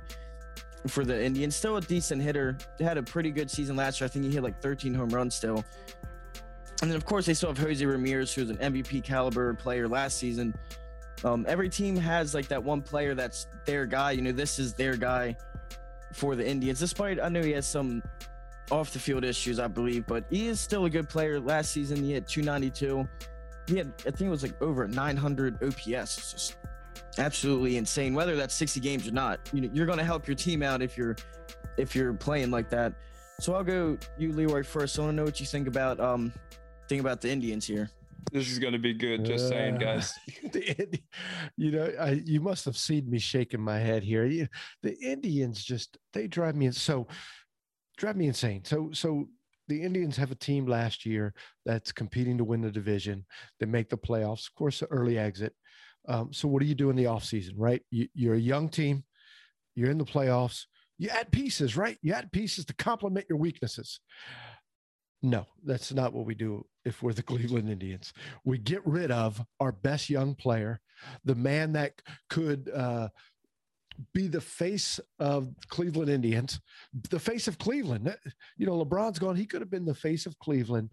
[0.88, 1.56] for the Indians.
[1.56, 2.58] Still a decent hitter.
[2.78, 4.06] They had a pretty good season last year.
[4.06, 5.64] I think he hit like 13 home runs still.
[6.82, 10.18] And then of course they still have Jose Ramirez, who's an MVP caliber player last
[10.18, 10.54] season.
[11.24, 14.12] Um, every team has like that one player that's their guy.
[14.12, 15.36] You know, this is their guy
[16.14, 16.80] for the Indians.
[16.80, 18.04] Despite I know he has some
[18.72, 21.40] off the field issues, I believe, but he is still a good player.
[21.40, 23.08] Last season, he hit 292.
[23.68, 25.88] He had, I think it was like over 900 OPS.
[25.88, 26.56] It's just
[27.18, 28.14] absolutely insane.
[28.14, 30.82] Whether that's 60 games or not, you know, you're going to help your team out
[30.82, 31.16] if you're
[31.78, 32.94] if you're playing like that.
[33.40, 34.98] So I'll go you, Leroy, first.
[34.98, 36.32] I want to know what you think about um
[36.88, 37.90] think about the Indians here.
[38.32, 39.24] This is going to be good.
[39.24, 40.14] Just uh, saying, guys.
[40.52, 41.00] the,
[41.58, 44.26] you know, I, you must have seen me shaking my head here.
[44.26, 44.48] You,
[44.82, 47.08] the Indians just they drive me so
[47.98, 48.64] drive me insane.
[48.64, 49.28] So so
[49.68, 51.34] the Indians have a team last year
[51.66, 53.26] that's competing to win the division.
[53.60, 55.54] They make the playoffs, of course, early exit.
[56.08, 57.82] Um, so what do you do in the offseason, right?
[57.90, 59.04] You, you're a young team,
[59.76, 60.66] you're in the playoffs,
[60.98, 61.98] you add pieces, right?
[62.02, 64.00] You add pieces to complement your weaknesses.
[65.22, 68.14] No, that's not what we do if we're the Cleveland Indians.
[68.44, 70.80] We get rid of our best young player,
[71.24, 71.94] the man that
[72.30, 73.10] could uh,
[74.14, 76.60] be the face of Cleveland Indians,
[77.10, 78.16] the face of Cleveland.
[78.58, 79.36] You know, LeBron's gone.
[79.36, 80.90] He could have been the face of Cleveland,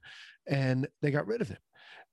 [0.46, 1.58] and they got rid of him.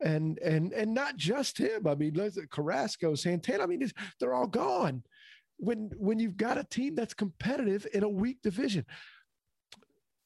[0.02, 1.86] And and and not just him.
[1.88, 2.18] I mean,
[2.52, 3.64] Carrasco, Santana.
[3.64, 5.04] I mean, they're all gone.
[5.58, 8.86] When when you've got a team that's competitive in a weak division,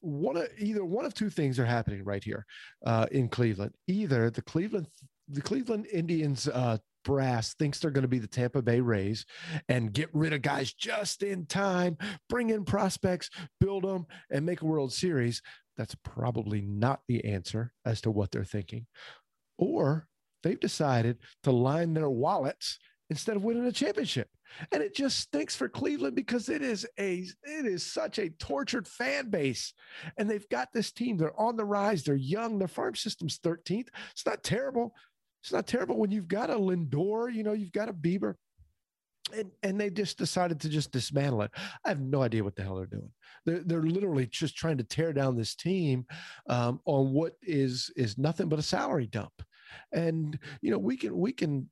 [0.01, 2.45] one of either one of two things are happening right here
[2.85, 3.73] uh, in Cleveland.
[3.87, 4.87] Either the Cleveland
[5.29, 9.25] the Cleveland Indians uh, brass thinks they're going to be the Tampa Bay Rays
[9.69, 11.97] and get rid of guys just in time,
[12.29, 15.41] bring in prospects, build them, and make a World Series.
[15.77, 18.87] That's probably not the answer as to what they're thinking.
[19.57, 20.07] Or
[20.43, 24.27] they've decided to line their wallets instead of winning a championship.
[24.71, 28.87] And it just stinks for Cleveland because it is a it is such a tortured
[28.87, 29.73] fan base.
[30.17, 31.17] And they've got this team.
[31.17, 32.03] They're on the rise.
[32.03, 32.59] They're young.
[32.59, 33.87] Their farm system's 13th.
[34.11, 34.93] It's not terrible.
[35.43, 38.35] It's not terrible when you've got a Lindor, you know, you've got a Bieber.
[39.35, 41.51] And, and they just decided to just dismantle it.
[41.85, 43.09] I have no idea what the hell they're doing.
[43.45, 46.05] They're, they're literally just trying to tear down this team
[46.47, 49.33] um, on what is is nothing but a salary dump
[49.91, 51.69] and you know we can we can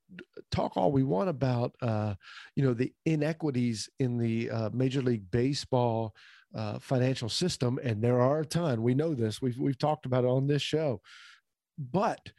[0.51, 2.15] talk all we want about uh,
[2.55, 6.15] you know the inequities in the uh, major league baseball
[6.55, 10.23] uh, financial system and there are a ton we know this we've we've talked about
[10.23, 10.99] it on this show
[11.77, 12.31] but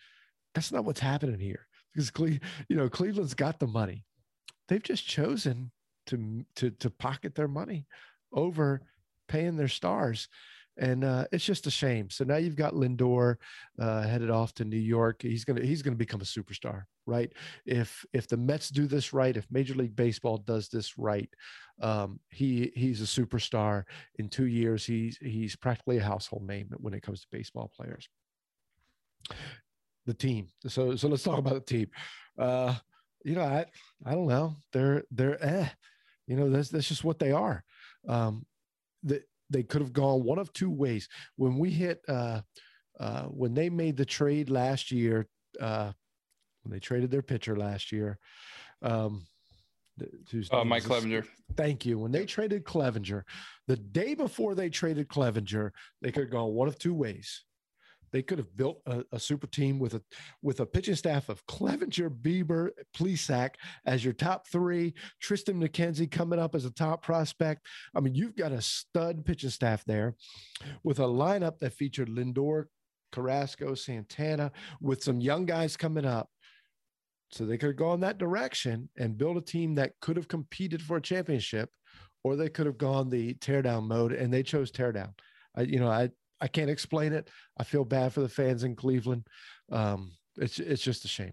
[0.54, 2.38] that's not what's happening here because Cle-
[2.68, 4.04] you know Cleveland's got the money
[4.68, 5.70] they've just chosen
[6.06, 7.86] to to to pocket their money
[8.32, 8.82] over
[9.28, 10.28] paying their stars
[10.78, 12.08] and uh, it's just a shame.
[12.08, 13.36] So now you've got Lindor
[13.78, 15.20] uh, headed off to New York.
[15.22, 17.30] He's gonna he's gonna become a superstar, right?
[17.66, 21.28] If if the Mets do this right, if Major League Baseball does this right,
[21.82, 23.84] um, he he's a superstar.
[24.18, 28.08] In two years, he's he's practically a household name when it comes to baseball players.
[30.06, 30.48] The team.
[30.66, 31.88] So so let's talk about the team.
[32.38, 32.74] Uh,
[33.24, 33.66] you know, I
[34.04, 34.56] I don't know.
[34.72, 35.68] They're they're eh.
[36.26, 37.62] You know, that's that's just what they are.
[38.08, 38.44] Um,
[39.02, 41.08] the they could have gone one of two ways.
[41.36, 42.40] When we hit, uh,
[42.98, 45.28] uh, when they made the trade last year,
[45.60, 45.92] uh,
[46.62, 48.18] when they traded their pitcher last year,
[48.80, 49.26] um,
[50.50, 51.26] uh, Mike Clevinger.
[51.56, 51.98] Thank you.
[51.98, 53.22] When they traded Clevinger,
[53.68, 57.44] the day before they traded Clevinger, they could have gone one of two ways.
[58.12, 60.02] They could have built a, a, super team with a
[60.42, 63.54] with a pitching staff of Clevinger, Bieber, Plesac
[63.86, 64.94] as your top three.
[65.22, 67.66] Triston McKenzie coming up as a top prospect.
[67.94, 70.14] I mean, you've got a stud pitching staff there,
[70.84, 72.66] with a lineup that featured Lindor,
[73.12, 76.28] Carrasco, Santana, with some young guys coming up.
[77.30, 80.82] So they could have gone that direction and built a team that could have competed
[80.82, 81.70] for a championship,
[82.24, 85.12] or they could have gone the teardown mode, and they chose teardown.
[85.56, 86.10] I, you know, I
[86.42, 87.30] I can't explain it.
[87.56, 89.28] I feel bad for the fans in Cleveland.
[89.70, 91.32] Um, it's it's just a shame.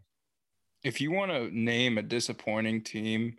[0.83, 3.37] If you want to name a disappointing team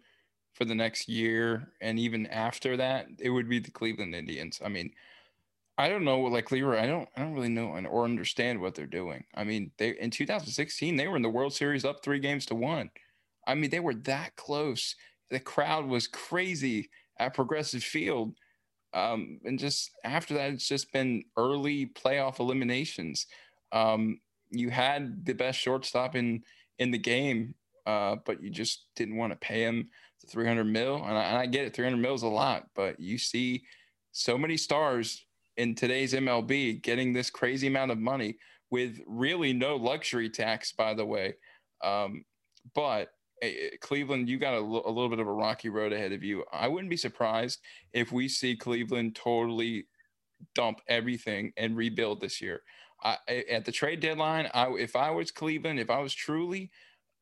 [0.53, 4.61] for the next year and even after that, it would be the Cleveland Indians.
[4.63, 4.91] I mean,
[5.79, 8.75] I don't know, like Leroy, I don't I don't really know and or understand what
[8.75, 9.25] they're doing.
[9.35, 12.57] I mean, they in 2016 they were in the World Series up three games to
[12.57, 12.91] one.
[13.47, 14.97] I mean, they were that close.
[15.31, 18.35] The crowd was crazy at Progressive Field
[18.93, 23.27] um, and just after that, it's just been early playoff eliminations.
[23.73, 26.43] Um, you had the best shortstop in
[26.79, 27.55] in the game,
[27.87, 29.89] uh, but you just didn't want to pay him
[30.21, 30.97] the 300 mil.
[30.97, 33.63] And I, and I get it, 300 mil is a lot, but you see
[34.13, 35.25] so many stars
[35.57, 38.37] in today's MLB getting this crazy amount of money
[38.71, 41.35] with really no luxury tax, by the way.
[41.85, 42.25] Um,
[42.75, 43.11] but
[43.81, 46.45] Cleveland, you got a, l- a little bit of a rocky road ahead of you.
[46.53, 47.61] I wouldn't be surprised
[47.93, 49.87] if we see Cleveland totally
[50.55, 52.63] dump everything and rebuild this year.
[53.03, 53.17] I,
[53.51, 56.71] at the trade deadline, I, if I was Cleveland, if I was truly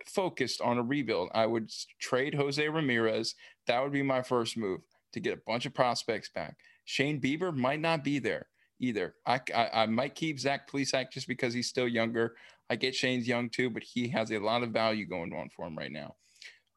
[0.06, 3.34] focused on a rebuild, I would trade Jose Ramirez.
[3.66, 4.80] That would be my first move
[5.12, 6.56] to get a bunch of prospects back.
[6.84, 8.46] Shane Bieber might not be there
[8.80, 9.14] either.
[9.26, 12.36] I, I, I might keep Zach Plesac just because he's still younger.
[12.70, 15.66] I get Shane's young too, but he has a lot of value going on for
[15.66, 16.14] him right now.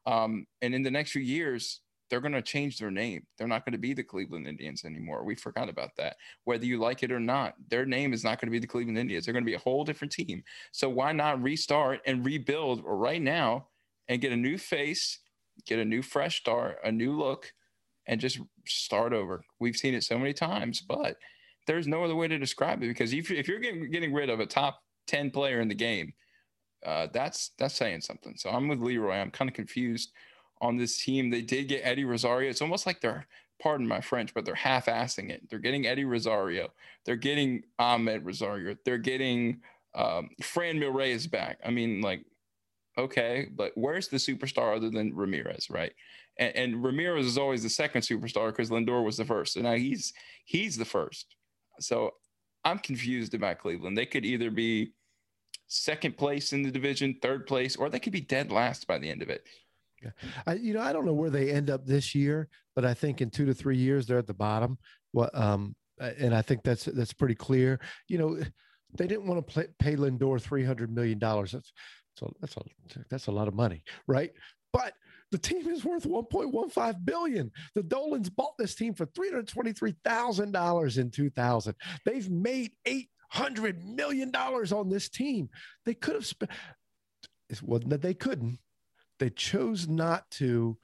[0.06, 1.80] Um, and in the next few years,
[2.12, 3.26] they're going to change their name.
[3.38, 5.24] They're not going to be the Cleveland Indians anymore.
[5.24, 6.16] We forgot about that.
[6.44, 8.98] Whether you like it or not, their name is not going to be the Cleveland
[8.98, 9.24] Indians.
[9.24, 10.42] They're going to be a whole different team.
[10.72, 13.68] So why not restart and rebuild right now
[14.08, 15.20] and get a new face,
[15.66, 17.50] get a new fresh start, a new look,
[18.06, 19.42] and just start over?
[19.58, 21.16] We've seen it so many times, but
[21.66, 24.40] there's no other way to describe it because if, if you're getting, getting rid of
[24.40, 26.12] a top 10 player in the game,
[26.84, 28.34] uh, that's that's saying something.
[28.36, 29.14] So I'm with Leroy.
[29.14, 30.12] I'm kind of confused
[30.60, 31.30] on this team.
[31.30, 32.50] They did get Eddie Rosario.
[32.50, 33.26] It's almost like they're,
[33.60, 35.48] pardon my French, but they're half-assing it.
[35.48, 36.72] They're getting Eddie Rosario.
[37.04, 38.74] They're getting Amed Rosario.
[38.84, 39.60] They're getting
[39.94, 41.58] um, Franmil Reyes is back.
[41.64, 42.24] I mean, like,
[42.98, 45.92] okay, but where's the superstar other than Ramirez, right?
[46.38, 49.56] And, and Ramirez is always the second superstar because Lindor was the first.
[49.56, 50.12] and now he's
[50.44, 51.36] he's the first.
[51.82, 52.12] So
[52.64, 53.96] I'm confused about Cleveland.
[53.96, 54.92] They could either be
[55.66, 59.10] second place in the division, third place, or they could be dead last by the
[59.10, 59.46] end of it.
[60.02, 60.10] Yeah.
[60.46, 63.20] I, you know, I don't know where they end up this year, but I think
[63.20, 64.78] in two to three years they're at the bottom.
[65.12, 67.78] What, um, and I think that's that's pretty clear.
[68.08, 68.40] You know,
[68.96, 71.52] they didn't want to play, pay Lindor three hundred million dollars.
[71.52, 71.72] That's
[72.16, 72.62] so that's a
[73.08, 74.32] that's a lot of money, right?
[74.72, 74.94] But
[75.32, 77.50] the team is worth 1.15 billion.
[77.74, 81.74] The Dolans bought this team for $323,000 in 2000.
[82.04, 85.48] They've made 800 million dollars on this team.
[85.86, 86.52] They could have spent
[87.48, 88.58] it wasn't that they couldn't.
[89.18, 90.76] They chose not to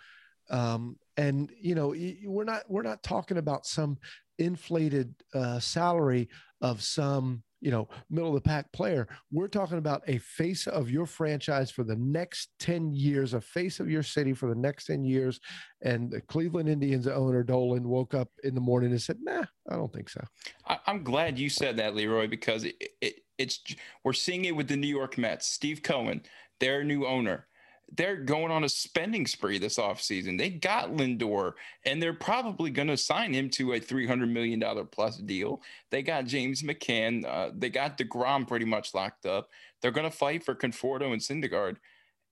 [0.51, 3.99] um, and you know we're not we're not talking about some
[4.39, 6.29] inflated uh, salary
[6.63, 9.09] of some you know, middle of the pack player.
[9.33, 13.81] We're talking about a face of your franchise for the next 10 years, a face
[13.81, 15.41] of your city for the next 10 years.
[15.83, 19.75] And the Cleveland Indians owner Dolan woke up in the morning and said, nah, I
[19.75, 20.23] don't think so.
[20.67, 23.61] I, am glad you said that, Leroy, because it, it, it's
[24.05, 25.49] we're seeing it with the New York Mets.
[25.49, 26.23] Steve Cohen,
[26.61, 27.48] their new owner
[27.97, 30.39] they're going on a spending spree this offseason.
[30.39, 35.17] They got Lindor, and they're probably going to sign him to a $300 million plus
[35.17, 35.63] deal.
[35.91, 37.25] They got James McCann.
[37.27, 39.49] Uh, they got DeGrom pretty much locked up.
[39.81, 41.77] They're going to fight for Conforto and Syndergaard.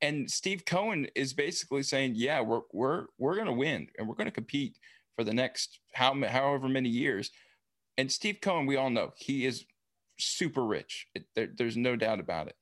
[0.03, 4.15] And Steve Cohen is basically saying, yeah, we're, we're, we're going to win and we're
[4.15, 4.77] going to compete
[5.15, 7.31] for the next how, however many years.
[7.97, 9.65] And Steve Cohen, we all know he is
[10.19, 11.07] super rich.
[11.15, 12.57] It, there, there's no doubt about it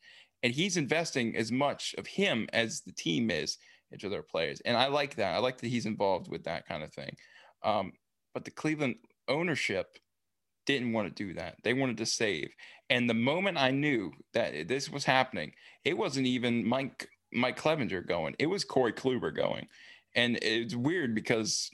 [0.45, 3.57] and he's investing as much of him as the team is
[3.91, 4.61] into their players.
[4.67, 5.35] And I like that.
[5.35, 7.17] I like that he's involved with that kind of thing.
[7.65, 7.93] Um,
[8.35, 9.97] but the Cleveland ownership
[10.67, 11.57] didn't want to do that.
[11.65, 12.51] They wanted to save.
[12.91, 15.53] And the moment I knew that this was happening,
[15.83, 18.37] it wasn't even Mike Mike Clevinger going.
[18.39, 19.67] It was Corey Kluber going.
[20.15, 21.71] And it's weird because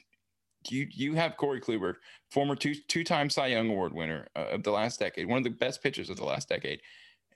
[0.69, 1.95] you you have Corey Kluber,
[2.31, 5.45] former two two time Cy Young Award winner uh, of the last decade, one of
[5.45, 6.81] the best pitchers of the last decade.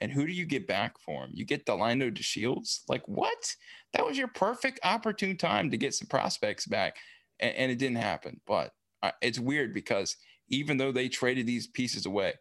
[0.04, 1.30] And who do you get back for him?
[1.32, 2.80] You get Delino DeShields?
[2.90, 3.54] Like, what?
[3.94, 6.98] That was your perfect opportune time to get some prospects back.
[7.40, 8.38] And, and it didn't happen.
[8.46, 10.14] But uh, it's weird because
[10.50, 12.34] even though they traded these pieces away,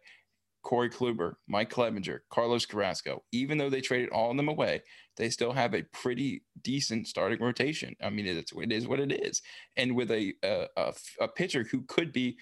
[0.62, 4.82] Corey Kluber, Mike Clevinger, Carlos Carrasco, even though they traded all of them away,
[5.16, 7.96] they still have a pretty decent starting rotation.
[8.02, 9.40] I mean, it's, it is what it is.
[9.78, 12.36] And with a, a, a, a pitcher who could be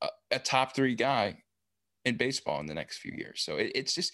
[0.00, 1.36] a, a, top three guy
[2.06, 3.42] in baseball in the next few years.
[3.44, 4.12] So it, it's just,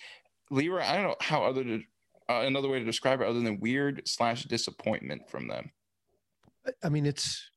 [0.51, 1.81] Leroy, I don't know how other to
[2.29, 5.71] uh, another way to describe it other than weird slash disappointment from them.
[6.83, 7.51] I mean, it's.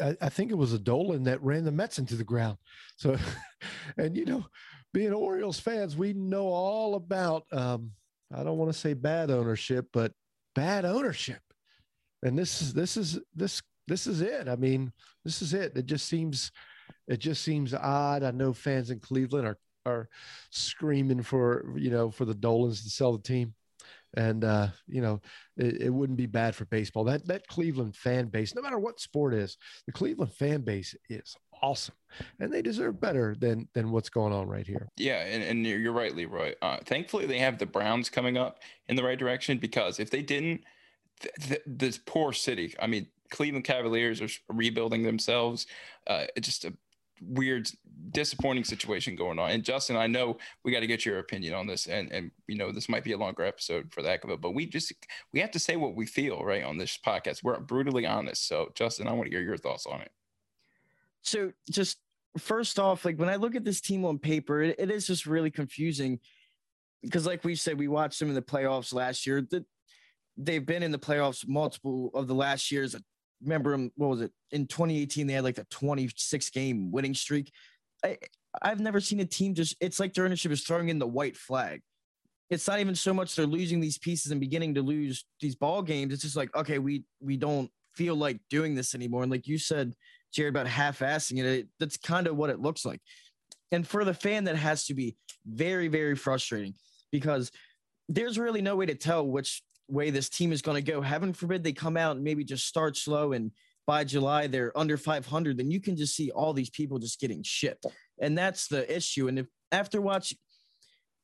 [0.00, 2.56] I, I think it was a Dolan that ran the Mets into the ground.
[2.96, 3.16] So,
[3.98, 4.46] and you know,
[4.94, 7.44] being Orioles fans, we know all about.
[7.52, 7.92] Um,
[8.34, 10.12] I don't want to say bad ownership, but
[10.54, 11.40] bad ownership.
[12.22, 14.48] And this is this is this this is it.
[14.48, 14.92] I mean,
[15.24, 15.76] this is it.
[15.76, 16.50] It just seems
[17.08, 18.22] it just seems odd.
[18.22, 20.08] I know fans in Cleveland are are
[20.50, 23.54] screaming for you know for the Dolans to sell the team,
[24.14, 25.20] and uh, you know
[25.56, 27.04] it, it, wouldn't be bad for baseball.
[27.04, 31.36] That that Cleveland fan base, no matter what sport is, the Cleveland fan base is
[31.62, 31.94] awesome,
[32.40, 34.88] and they deserve better than than what's going on right here.
[34.96, 36.54] Yeah, and, and you're right, Leroy.
[36.60, 40.22] Uh, thankfully, they have the Browns coming up in the right direction because if they
[40.22, 40.62] didn't,
[41.20, 42.74] th- th- this poor city.
[42.80, 45.66] I mean, Cleveland Cavaliers are rebuilding themselves.
[46.06, 46.72] Uh, just a
[47.20, 47.70] weird,
[48.10, 49.50] disappointing situation going on.
[49.50, 52.56] And Justin, I know we got to get your opinion on this, and and you
[52.56, 54.92] know this might be a longer episode for the heck of it, but we just
[55.32, 57.42] we have to say what we feel right on this podcast.
[57.42, 58.46] We're brutally honest.
[58.46, 60.10] So, Justin, I want to hear your thoughts on it.
[61.22, 61.98] So, just
[62.38, 65.26] first off, like when I look at this team on paper, it, it is just
[65.26, 66.20] really confusing
[67.02, 69.42] because, like we said, we watched them in the playoffs last year.
[69.50, 69.64] That
[70.36, 72.94] they've been in the playoffs multiple of the last years
[73.42, 74.32] remember him, what was it?
[74.50, 77.52] In 2018, they had like a 26 game winning streak.
[78.04, 78.18] I,
[78.62, 81.36] I've never seen a team just, it's like their ownership is throwing in the white
[81.36, 81.82] flag.
[82.48, 85.82] It's not even so much they're losing these pieces and beginning to lose these ball
[85.82, 86.12] games.
[86.12, 89.22] It's just like, okay, we we don't feel like doing this anymore.
[89.22, 89.94] And like you said,
[90.32, 93.00] Jared, about half-assing it, it that's kind of what it looks like.
[93.72, 96.74] And for the fan, that has to be very, very frustrating
[97.10, 97.50] because
[98.08, 101.00] there's really no way to tell which way this team is going to go.
[101.00, 103.52] Heaven forbid they come out and maybe just start slow and
[103.86, 107.42] by July they're under 500, then you can just see all these people just getting
[107.42, 107.86] shipped.
[108.20, 109.28] And that's the issue.
[109.28, 110.34] And if after watch,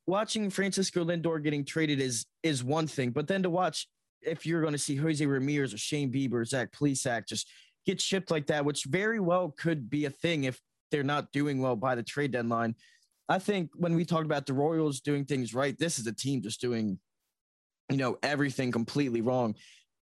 [0.07, 3.87] watching Francisco Lindor getting traded is is one thing, but then to watch
[4.21, 7.49] if you're going to see Jose Ramirez or Shane Bieber, or Zach Plesac just
[7.85, 10.59] get shipped like that, which very well could be a thing if
[10.91, 12.75] they're not doing well by the trade deadline.
[13.29, 16.41] I think when we talk about the Royals doing things right, this is a team
[16.41, 16.99] just doing,
[17.93, 19.55] you know, everything completely wrong.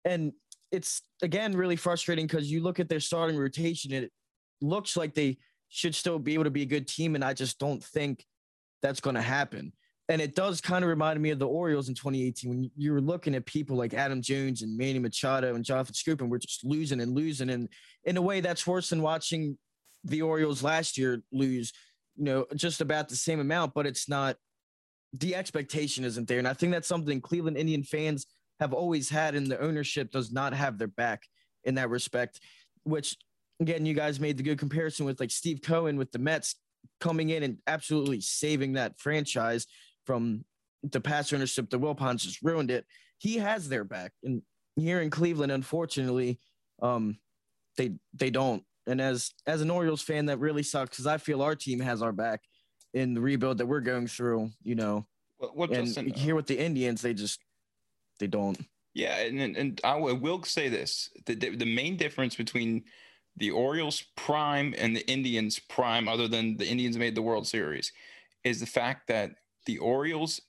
[0.05, 0.33] And
[0.71, 4.13] it's again really frustrating because you look at their starting rotation, it
[4.61, 5.39] looks like they
[5.71, 7.15] should still be able to be a good team.
[7.15, 8.25] And I just don't think
[8.83, 9.73] that's going to happen.
[10.11, 13.01] And it does kind of remind me of the Orioles in 2018 when you were
[13.01, 16.65] looking at people like Adam Jones and Manny Machado and Jonathan Schoop, and we're just
[16.65, 17.49] losing and losing.
[17.49, 17.69] And
[18.05, 19.57] in a way, that's worse than watching
[20.03, 21.73] the Orioles last year lose,
[22.17, 24.37] you know, just about the same amount, but it's not
[25.13, 26.39] the expectation isn't there.
[26.39, 28.27] And I think that's something Cleveland Indian fans
[28.61, 31.23] have always had, and the ownership does not have their back
[31.65, 32.41] in that respect,
[32.85, 33.17] which
[33.61, 36.57] again, you guys made the good comparison with like Steve Cohen with the Mets
[37.01, 39.67] coming in and absolutely saving that franchise
[40.07, 40.45] from
[40.83, 41.69] the past ownership.
[41.69, 42.87] The Wilpons just ruined it.
[43.19, 44.43] He has their back, and
[44.77, 46.39] here in Cleveland, unfortunately,
[46.81, 47.19] um,
[47.77, 48.63] they they don't.
[48.87, 52.01] And as as an Orioles fan, that really sucks because I feel our team has
[52.01, 52.41] our back
[52.95, 54.51] in the rebuild that we're going through.
[54.63, 55.07] You know,
[55.39, 57.41] what, what and Justin, here with the Indians, they just
[58.19, 58.59] they don't.
[58.95, 62.85] Yeah, and and I will say this: the the main difference between
[63.37, 67.93] the Orioles prime and the Indians prime, other than the Indians made the World Series,
[68.45, 69.33] is the fact that
[69.67, 70.41] the Orioles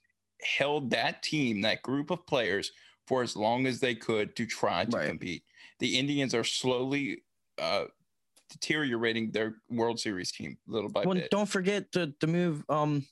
[0.42, 2.72] held that team, that group of players,
[3.08, 5.08] for as long as they could to try to right.
[5.08, 5.44] compete.
[5.80, 7.24] The Indians are slowly
[7.60, 7.86] uh,
[8.52, 11.32] deteriorating their World Series team little by well, bit.
[11.32, 12.64] Don't forget the the move.
[12.70, 13.06] Um,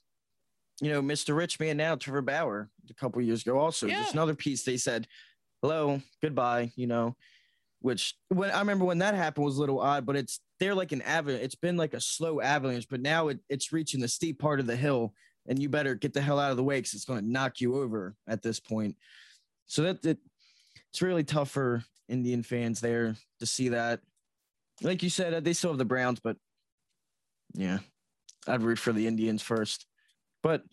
[0.82, 1.36] you know, Mr.
[1.36, 3.58] Rich Man now, Trevor Bauer, a couple years ago.
[3.58, 4.02] Also, yeah.
[4.02, 4.64] just another piece.
[4.64, 5.08] They said,
[5.62, 7.16] "Hello, goodbye." You know,
[7.82, 10.92] which when I remember when that happened was a little odd, but it's they're like
[10.92, 11.44] an avalanche.
[11.44, 14.68] It's been like a slow avalanche, but now it, it's reaching the steep part of
[14.68, 15.14] the hill,
[15.48, 17.62] and you better get the hell out of the way because it's going to knock
[17.62, 18.96] you over at this point.
[19.68, 20.18] So that it,
[20.92, 24.02] it's really tough for Indian fans there to see that.
[24.82, 26.38] Like you said, they still have the Browns, but
[27.54, 27.80] yeah,
[28.48, 29.86] I'd root for the Indians first.
[30.42, 30.64] But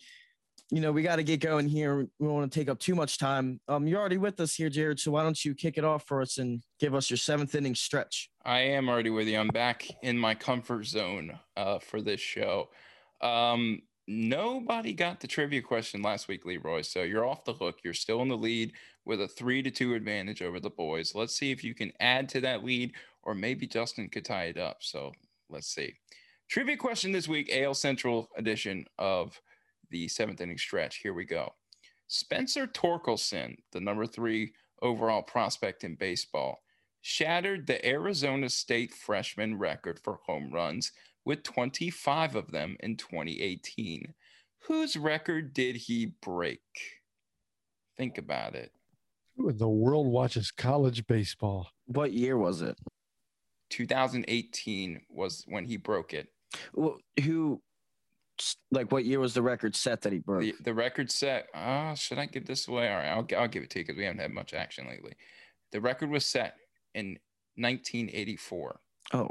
[0.69, 2.07] you know, we got to get going here.
[2.19, 3.61] We don't want to take up too much time.
[3.69, 4.99] Um, you're already with us here, Jared.
[4.99, 7.75] So why don't you kick it off for us and give us your seventh inning
[7.75, 8.29] stretch?
[8.43, 9.37] I am already with you.
[9.37, 12.69] I'm back in my comfort zone uh, for this show.
[13.21, 16.81] Um, nobody got the trivia question last week, Leroy.
[16.81, 17.77] So you're off the hook.
[17.85, 18.73] You're still in the lead
[19.05, 21.15] with a three to two advantage over the boys.
[21.15, 22.93] Let's see if you can add to that lead,
[23.27, 24.77] or maybe Justin could tie it up.
[24.79, 25.11] So
[25.49, 25.93] let's see.
[26.49, 29.39] Trivia question this week, AL Central edition of
[29.91, 30.99] the seventh inning stretch.
[31.03, 31.53] Here we go.
[32.07, 36.63] Spencer Torkelson, the number three overall prospect in baseball,
[37.01, 40.93] shattered the Arizona State freshman record for home runs
[41.25, 44.13] with 25 of them in 2018.
[44.67, 46.61] Whose record did he break?
[47.97, 48.71] Think about it.
[49.37, 51.67] The world watches college baseball.
[51.87, 52.77] What year was it?
[53.69, 56.27] 2018 was when he broke it.
[56.73, 57.61] Well, who
[58.71, 60.41] like what year was the record set that he broke?
[60.41, 61.47] The, the record set.
[61.53, 62.89] Uh, should I give this away?
[62.89, 65.13] All right, I'll, I'll give it to you because we haven't had much action lately.
[65.71, 66.55] The record was set
[66.93, 67.17] in
[67.55, 68.79] 1984.
[69.13, 69.29] Oh.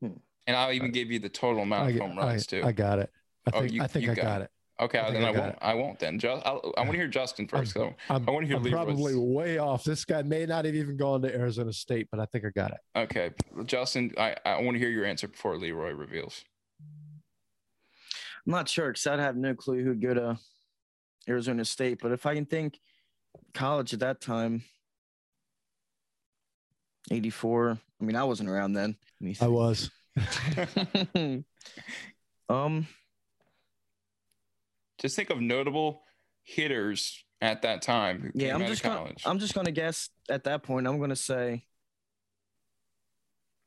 [0.00, 0.08] Hmm.
[0.46, 2.62] And I'll even give you the total amount of home runs I, too.
[2.64, 3.10] I got it.
[3.46, 4.50] I oh, think, oh, you, I, think I got, got it.
[4.84, 5.52] Okay, I then I, I won't.
[5.52, 5.58] It.
[5.62, 6.18] I won't then.
[6.18, 8.56] Just, I'll, i want to hear Justin 1st I'm, I'm, i want to hear.
[8.58, 9.82] I'm probably way off.
[9.82, 12.72] This guy may not have even gone to Arizona State, but I think I got
[12.72, 12.78] it.
[12.94, 13.30] Okay,
[13.64, 16.44] Justin, I, I want to hear your answer before Leroy reveals.
[18.46, 20.38] I'm not sure because I'd have no clue who'd go to
[21.26, 22.00] Arizona State.
[22.02, 22.78] But if I can think
[23.54, 24.64] college at that time,
[27.10, 27.78] 84.
[28.00, 28.96] I mean, I wasn't around then.
[29.40, 29.90] I was.
[32.48, 32.86] um,
[35.04, 36.02] just think of notable
[36.44, 38.32] hitters at that time.
[38.34, 40.86] yeah, I'm just gonna, I'm just gonna guess at that point.
[40.86, 41.66] I'm gonna say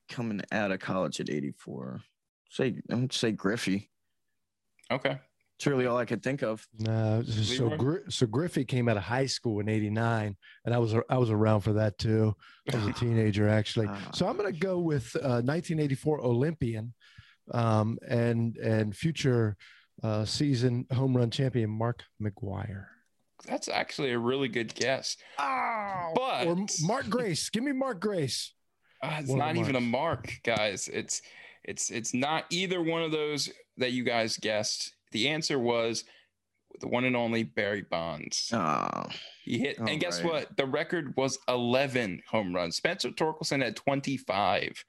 [0.09, 2.01] coming out of college at 84.
[2.49, 3.91] Say I'm gonna say Griffey.
[4.89, 5.19] Okay.
[5.57, 6.67] It's really all I could think of.
[6.79, 10.35] No, so Gr- so Griffey came out of high school in '89,
[10.65, 12.35] and I was I was around for that too.
[12.71, 13.87] I was a teenager actually.
[13.89, 14.11] Ah.
[14.13, 16.93] So I'm going to go with uh, 1984 Olympian,
[17.53, 19.57] um, and and future
[20.03, 22.85] uh, season home run champion Mark McGwire.
[23.45, 25.17] That's actually a really good guess.
[25.37, 27.49] Oh, but or Mark Grace.
[27.49, 28.53] Give me Mark Grace.
[28.99, 30.89] Uh, it's one not even a mark, guys.
[30.91, 31.21] It's
[31.63, 34.91] it's it's not either one of those that you guys guessed.
[35.11, 36.03] The answer was
[36.79, 38.49] the one and only Barry Bonds.
[38.51, 39.05] Oh,
[39.43, 40.31] he hit, and guess right.
[40.31, 40.57] what?
[40.57, 42.77] The record was 11 home runs.
[42.77, 44.83] Spencer Torkelson had 25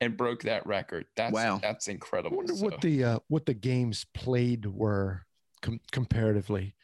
[0.00, 1.06] and broke that record.
[1.16, 1.58] That's wow.
[1.62, 2.36] that's incredible.
[2.36, 2.64] I wonder so.
[2.64, 5.26] what the uh, what the games played were
[5.60, 6.74] com- comparatively.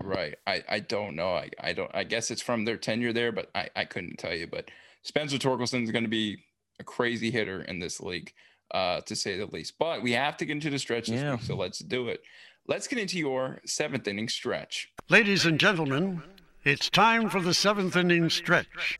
[0.00, 0.36] Right.
[0.46, 1.34] I, I don't know.
[1.34, 4.34] I, I don't I guess it's from their tenure there, but I, I couldn't tell
[4.34, 4.46] you.
[4.46, 4.70] But
[5.02, 6.38] Spencer Torkelson is going to be
[6.78, 8.32] a crazy hitter in this league,
[8.72, 9.74] uh, to say the least.
[9.78, 11.32] But we have to get into the stretch this Yeah.
[11.32, 12.22] week, so let's do it.
[12.66, 14.90] Let's get into your seventh inning stretch.
[15.08, 16.22] Ladies and gentlemen,
[16.64, 18.98] it's time for the seventh inning stretch.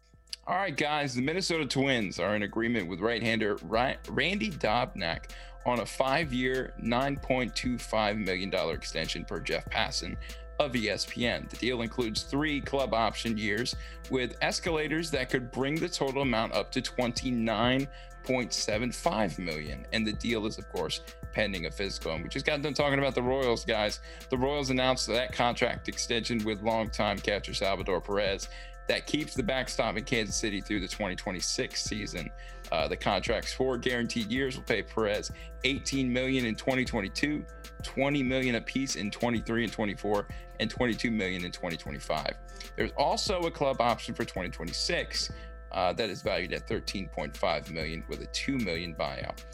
[0.48, 5.30] All right, guys, the Minnesota Twins are in agreement with right-hander Randy Dobnak
[5.64, 10.14] on a five-year, $9.25 million extension per Jeff Passan
[10.60, 11.50] of ESPN.
[11.50, 13.74] The deal includes three club option years
[14.08, 19.84] with escalators that could bring the total amount up to 29.75 million.
[19.92, 21.00] And the deal is, of course,
[21.32, 22.12] pending a physical.
[22.12, 23.98] And we just got done talking about the Royals, guys.
[24.30, 28.48] The Royals announced that contract extension with longtime catcher Salvador Perez
[28.88, 32.30] that keeps the backstop in Kansas City through the 2026 season.
[32.72, 35.30] Uh, the contract's four guaranteed years will pay Perez
[35.64, 37.44] 18 million in 2022,
[37.82, 40.26] 20 million apiece in 23 and 24,
[40.60, 42.34] and 22 million in 2025.
[42.76, 45.30] There's also a club option for 2026
[45.72, 49.44] uh, that is valued at 13.5 million with a 2 million buyout.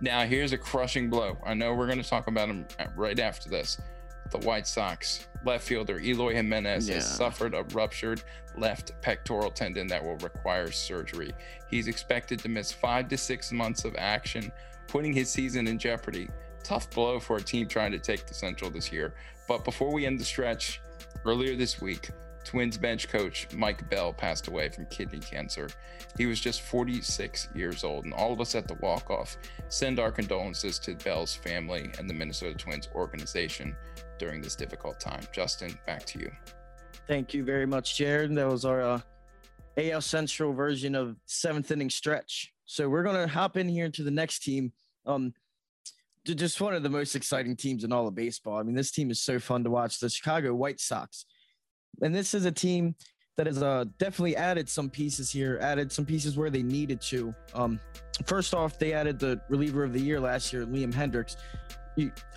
[0.00, 1.36] Now, here's a crushing blow.
[1.44, 2.66] I know we're going to talk about him
[2.96, 3.78] right after this.
[4.30, 6.96] The White Sox left fielder Eloy Jimenez Yeah.
[6.96, 8.22] has suffered a ruptured
[8.56, 11.32] left pectoral tendon that will require surgery.
[11.68, 14.52] He's expected to miss five to six months of action,
[14.86, 16.28] putting his season in jeopardy.
[16.62, 19.14] Tough blow for a team trying to take the Central this year.
[19.48, 20.80] But before we end the stretch,
[21.24, 22.10] earlier this week,
[22.44, 25.68] Twins bench coach Mike Bell passed away from kidney cancer.
[26.16, 29.36] He was just 46 years old, and all of us at the walk off
[29.68, 33.76] send our condolences to Bell's family and the Minnesota Twins organization
[34.20, 35.22] during this difficult time.
[35.32, 36.30] Justin, back to you.
[37.08, 38.36] Thank you very much, Jared.
[38.36, 39.00] That was our uh,
[39.76, 42.52] AL Central version of seventh inning stretch.
[42.66, 44.72] So we're gonna hop in here to the next team.
[45.06, 45.32] Um,
[46.24, 48.58] just one of the most exciting teams in all of baseball.
[48.58, 49.98] I mean, this team is so fun to watch.
[49.98, 51.24] The Chicago White Sox,
[52.02, 52.94] and this is a team
[53.36, 55.58] that has uh, definitely added some pieces here.
[55.62, 57.34] Added some pieces where they needed to.
[57.54, 57.80] Um,
[58.26, 61.36] first off, they added the reliever of the year last year, Liam Hendriks.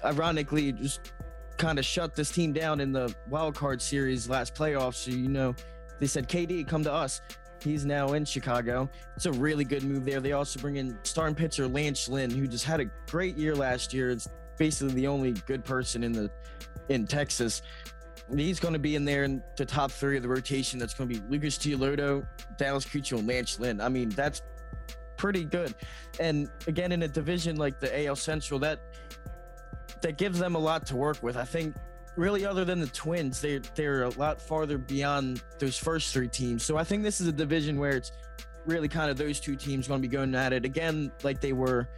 [0.03, 1.11] Ironically, just
[1.57, 4.95] kind of shut this team down in the wild card series last playoffs.
[4.95, 5.55] So you know,
[5.99, 7.21] they said KD come to us.
[7.61, 8.89] He's now in Chicago.
[9.15, 10.19] It's a really good move there.
[10.19, 13.93] They also bring in starting pitcher Lance Lynn, who just had a great year last
[13.93, 14.09] year.
[14.09, 14.27] It's
[14.57, 16.29] basically the only good person in the
[16.89, 17.61] in Texas.
[18.35, 20.79] He's going to be in there in the top three of the rotation.
[20.79, 22.25] That's going to be Lucas Giolito,
[22.57, 23.79] Dallas Keuchel, and Lance Lynn.
[23.79, 24.41] I mean, that's
[25.17, 25.73] pretty good.
[26.19, 28.79] And again, in a division like the AL Central, that
[30.03, 31.35] that gives them a lot to work with.
[31.35, 31.75] I think
[32.15, 36.63] really other than the Twins, they they're a lot farther beyond those first three teams.
[36.63, 38.11] So I think this is a division where it's
[38.65, 41.53] really kind of those two teams going to be going at it again like they
[41.53, 41.89] were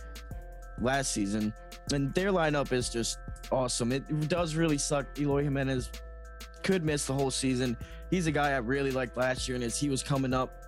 [0.79, 1.53] last season.
[1.93, 3.19] And their lineup is just
[3.51, 3.91] awesome.
[3.91, 5.05] It does really suck.
[5.19, 5.91] Eloy Jimenez
[6.63, 7.77] could miss the whole season.
[8.09, 10.63] He's a guy I really liked last year and as he was coming up.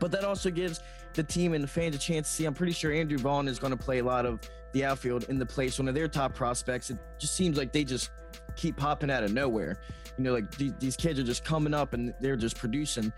[0.00, 0.80] But that also gives
[1.12, 2.44] the team and the fans a chance to see.
[2.46, 4.40] I'm pretty sure Andrew Vaughn is going to play a lot of
[4.74, 6.90] the outfield in the place, one of their top prospects.
[6.90, 8.10] It just seems like they just
[8.56, 9.78] keep popping out of nowhere.
[10.18, 13.12] You know, like these, these kids are just coming up and they're just producing.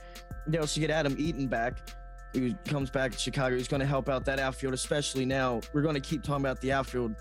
[0.46, 1.78] They also get Adam Eaton back,
[2.32, 3.57] who comes back to Chicago.
[3.57, 5.61] He's going to help out that outfield, especially now.
[5.72, 7.16] We're going to keep talking about the outfield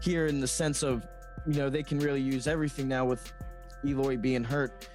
[0.00, 1.06] here in the sense of,
[1.46, 3.32] you know, they can really use everything now with
[3.84, 4.88] Eloy being hurt.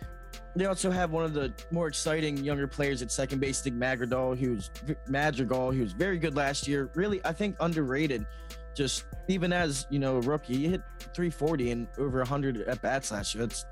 [0.56, 4.34] They also have one of the more exciting younger players at second base, Nick Madrigal,
[4.36, 4.72] who's
[5.08, 6.90] Madrigal, who was very good last year.
[6.96, 8.26] Really, I think underrated.
[8.78, 10.84] Just even as you know a rookie, he hit
[11.16, 13.48] 340 and over 100 at bats last year.
[13.48, 13.66] That's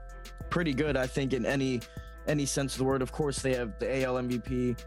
[0.50, 1.82] pretty good, I think, in any
[2.28, 3.04] any sense of the word.
[3.04, 4.80] Of course, they have the AL MVP,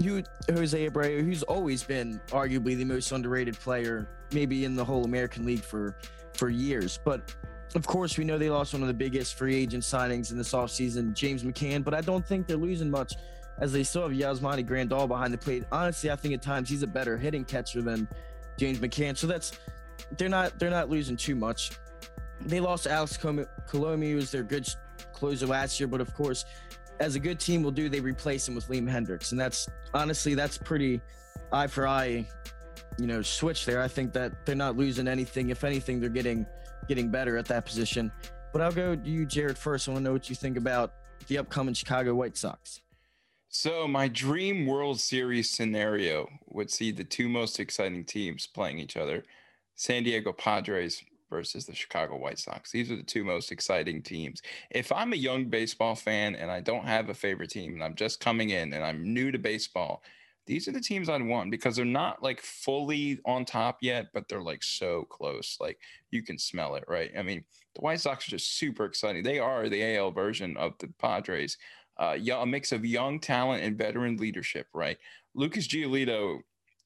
[0.00, 5.04] Hu- Jose Abreu, who's always been arguably the most underrated player, maybe in the whole
[5.04, 5.96] American League for
[6.34, 7.00] for years.
[7.04, 7.34] But
[7.74, 10.52] of course, we know they lost one of the biggest free agent signings in this
[10.52, 13.14] offseason, James McCann, but I don't think they're losing much
[13.58, 15.64] as they still have Yasmani Grandal behind the plate.
[15.72, 18.06] Honestly, I think at times he's a better hitting catcher than
[18.58, 19.16] James McCann.
[19.16, 19.52] So that's
[20.16, 21.70] they're not they're not losing too much.
[22.40, 24.68] They lost Alex Colomé, who was their good
[25.12, 26.44] closer last year, but of course,
[27.00, 30.34] as a good team will do, they replace him with Liam Hendriks, and that's honestly
[30.34, 31.00] that's pretty
[31.52, 32.26] eye for eye,
[32.98, 33.82] you know, switch there.
[33.82, 35.50] I think that they're not losing anything.
[35.50, 36.46] If anything, they're getting
[36.88, 38.12] getting better at that position.
[38.52, 39.88] But I'll go to you, Jared, first.
[39.88, 40.92] I want to know what you think about
[41.26, 42.80] the upcoming Chicago White Sox.
[43.50, 48.96] So, my dream World Series scenario would see the two most exciting teams playing each
[48.96, 49.24] other
[49.74, 52.70] San Diego Padres versus the Chicago White Sox.
[52.70, 54.42] These are the two most exciting teams.
[54.70, 57.94] If I'm a young baseball fan and I don't have a favorite team and I'm
[57.94, 60.02] just coming in and I'm new to baseball,
[60.46, 64.28] these are the teams I'd want because they're not like fully on top yet, but
[64.28, 65.58] they're like so close.
[65.60, 65.78] Like
[66.10, 67.10] you can smell it, right?
[67.16, 67.44] I mean,
[67.74, 69.22] the White Sox are just super exciting.
[69.22, 71.58] They are the AL version of the Padres.
[71.98, 74.98] Uh, a mix of young talent and veteran leadership, right?
[75.34, 76.40] Lucas Giolito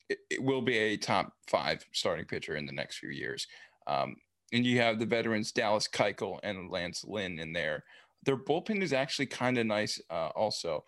[0.09, 3.47] it, it will be a top five starting pitcher in the next few years.
[3.87, 4.17] Um,
[4.53, 7.85] and you have the veterans Dallas Keuchel and Lance Lynn in there.
[8.25, 10.85] Their bullpen is actually kind of nice, uh, also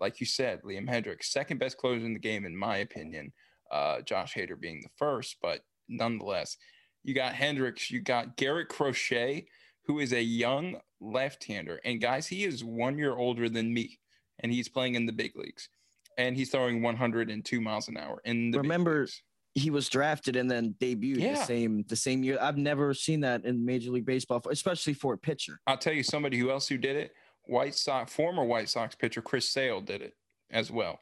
[0.00, 3.32] like you said, Liam Hendriks, second best closer in the game, in my opinion.
[3.72, 6.56] Uh, Josh Hader being the first, but nonetheless,
[7.02, 9.46] you got Hendriks, you got Garrett Crochet,
[9.86, 13.98] who is a young left-hander, and guys, he is one year older than me,
[14.40, 15.68] and he's playing in the big leagues,
[16.16, 18.20] and he's throwing 102 miles an hour.
[18.24, 19.06] And remember,
[19.54, 21.34] he was drafted and then debuted yeah.
[21.34, 22.38] the same the same year.
[22.40, 25.60] I've never seen that in Major League Baseball, especially for a pitcher.
[25.66, 27.12] I'll tell you somebody who else who did it
[27.48, 30.14] White Sox former White Sox pitcher Chris Sale did it
[30.50, 31.00] as well.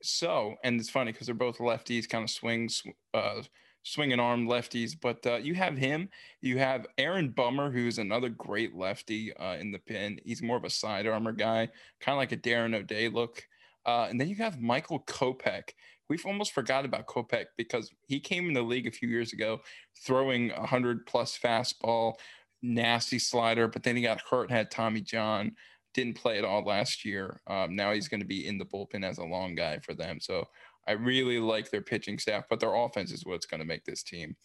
[0.00, 2.82] So, and it's funny because they're both lefties, kind of swings,
[3.14, 3.42] uh,
[3.88, 4.92] swinging arm lefties.
[5.00, 6.08] But uh, you have him.
[6.40, 10.20] You have Aaron Bummer, who's another great lefty uh, in the pin.
[10.24, 11.68] He's more of a side armor guy,
[12.00, 13.42] kind of like a Darren O'Day look.
[13.86, 15.70] Uh, and then you have Michael Kopech.
[16.08, 19.60] We've almost forgot about Kopech because he came in the league a few years ago,
[20.04, 22.14] throwing a hundred plus fastball,
[22.62, 23.68] nasty slider.
[23.68, 25.52] But then he got hurt, had Tommy John
[25.94, 27.40] didn't play at all last year.
[27.46, 30.20] Um, now he's going to be in the bullpen as a long guy for them.
[30.20, 30.44] So
[30.88, 34.02] I really like their pitching staff, but their offense is what's going to make this
[34.02, 34.36] team.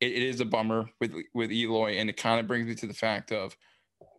[0.00, 2.86] it, it is a bummer with with Eloy, and it kind of brings me to
[2.86, 3.56] the fact of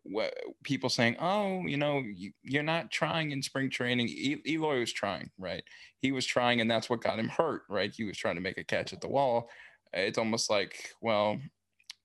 [0.03, 0.33] what
[0.63, 4.93] people saying, "Oh, you know, you, are not trying in spring training." E- Eloy was
[4.93, 5.63] trying, right?
[5.99, 7.93] He was trying, and that's what got him hurt, right?
[7.95, 9.49] He was trying to make a catch at the wall.
[9.93, 11.39] It's almost like, well,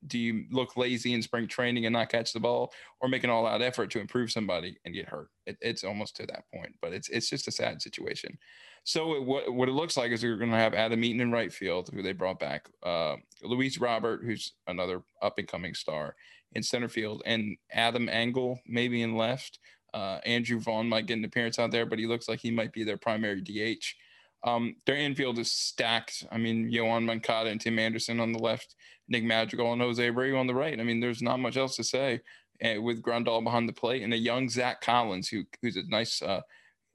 [0.07, 3.31] do you look lazy in spring training and not catch the ball or make an
[3.31, 5.29] all out effort to improve somebody and get hurt?
[5.47, 8.39] It, it's almost to that point, but it's, it's just a sad situation.
[8.85, 11.33] So it, what, what it looks like is we're going to have Adam Eaton in
[11.33, 16.15] right field, who they brought back, uh, Luis Robert, who's another up and coming star
[16.53, 19.59] in center field, and Adam Engel maybe in left.
[19.93, 22.73] Uh, Andrew Vaughn might get an appearance out there, but he looks like he might
[22.73, 23.97] be their primary DH.
[24.45, 26.25] Um, their infield is stacked.
[26.31, 28.77] I mean, Yoan Moncada and Tim Anderson on the left,
[29.09, 30.79] Nick Madrigal and Jose Abreu on the right.
[30.79, 32.21] I mean, there's not much else to say.
[32.65, 36.23] Uh, with Grandal behind the plate and a young Zack Collins, who who's a nice
[36.23, 36.41] uh,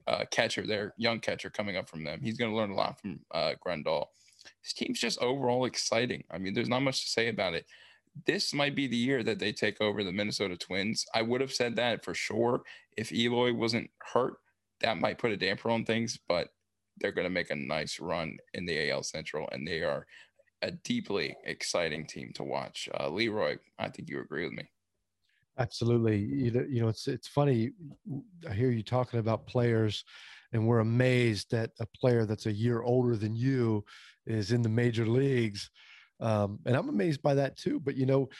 [0.08, 2.20] uh, catcher there, young catcher coming up from them.
[2.20, 4.06] He's going to learn a lot from uh, Grandal.
[4.62, 6.24] This team's just overall exciting.
[6.30, 7.66] I mean, there's not much to say about it.
[8.26, 11.06] This might be the year that they take over the Minnesota Twins.
[11.14, 12.62] I would have said that for sure
[12.96, 14.34] if Eloy wasn't hurt.
[14.80, 16.48] That might put a damper on things, but
[16.98, 20.06] they're going to make a nice run in the AL Central, and they are
[20.62, 22.88] a deeply exciting team to watch.
[22.98, 24.68] Uh, Leroy, I think you agree with me.
[25.58, 26.18] Absolutely.
[26.18, 27.72] You know, you know, it's it's funny.
[28.48, 30.04] I hear you talking about players,
[30.52, 33.84] and we're amazed that a player that's a year older than you
[34.26, 35.70] is in the major leagues,
[36.20, 37.80] um, and I'm amazed by that too.
[37.80, 38.30] But you know,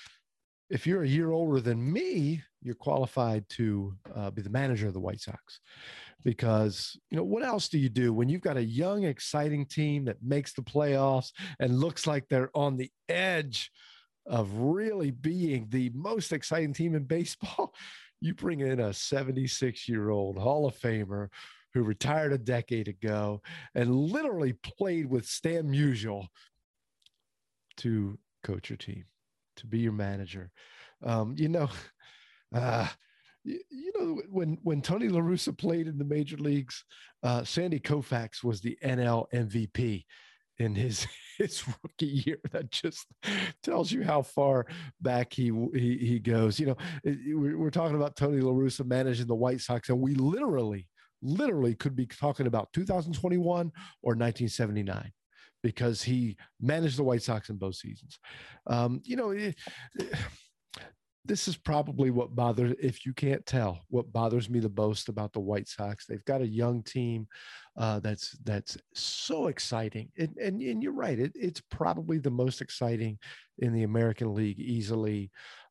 [0.71, 4.95] if you're a year older than me, you're qualified to uh, be the manager of
[4.95, 5.61] the White Sox
[6.25, 10.05] because you know what else do you do when you've got a young exciting team
[10.05, 13.71] that makes the playoffs and looks like they're on the edge
[14.27, 17.75] of really being the most exciting team in baseball?
[18.25, 21.27] You bring in a 76 year old hall of famer
[21.75, 23.43] who retired a decade ago
[23.75, 26.29] and literally played with stan musial
[27.79, 29.07] to coach your team
[29.57, 30.53] to be your manager.
[31.03, 31.69] Um, you know
[32.55, 32.87] uh,
[33.45, 36.85] you know when when Tony La Russa played in the major leagues,
[37.23, 40.05] uh, Sandy Koufax was the NL MVP
[40.59, 41.07] in his
[41.39, 42.39] his rookie year.
[42.53, 43.07] That just
[43.63, 44.67] tells you how far
[45.01, 46.61] back he he, he goes.
[46.61, 46.77] You know,
[47.35, 50.89] we're talking about Tony La Russa managing the White Sox, and we literally
[51.23, 53.61] literally could be talking about 2021 or
[54.15, 55.13] 1979
[55.63, 58.19] because he managed the White Sox in both seasons.
[58.67, 59.31] Um, you know.
[59.31, 59.57] It,
[61.25, 65.33] this is probably what bothers if you can't tell what bothers me the most about
[65.33, 66.05] the white sox.
[66.05, 67.29] They've got a young team
[67.77, 72.61] uh, that's that's so exciting and and, and you're right it, it's probably the most
[72.61, 73.19] exciting
[73.59, 75.31] in the american league easily.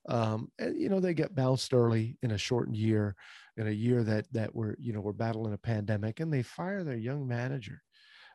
[0.09, 3.15] Um, and you know they get bounced early in a shortened year
[3.57, 6.83] in a year that that we're you know we're battling a pandemic and they fire
[6.83, 7.81] their young manager.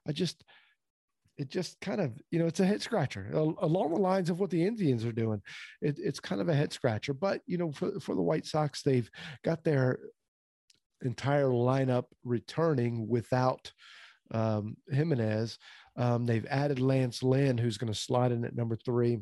[0.07, 0.45] I just
[1.39, 4.51] it just kind of you know it's a head scratcher along the lines of what
[4.51, 5.43] the indians are doing.
[5.80, 8.82] It, it's kind of a head scratcher but you know for, for the white sox
[8.82, 9.11] they've
[9.45, 9.99] got their
[11.03, 13.70] entire lineup returning without
[14.30, 15.59] um, jimenez.
[15.97, 19.18] Um, they've added lance lynn who's going to slide in at number three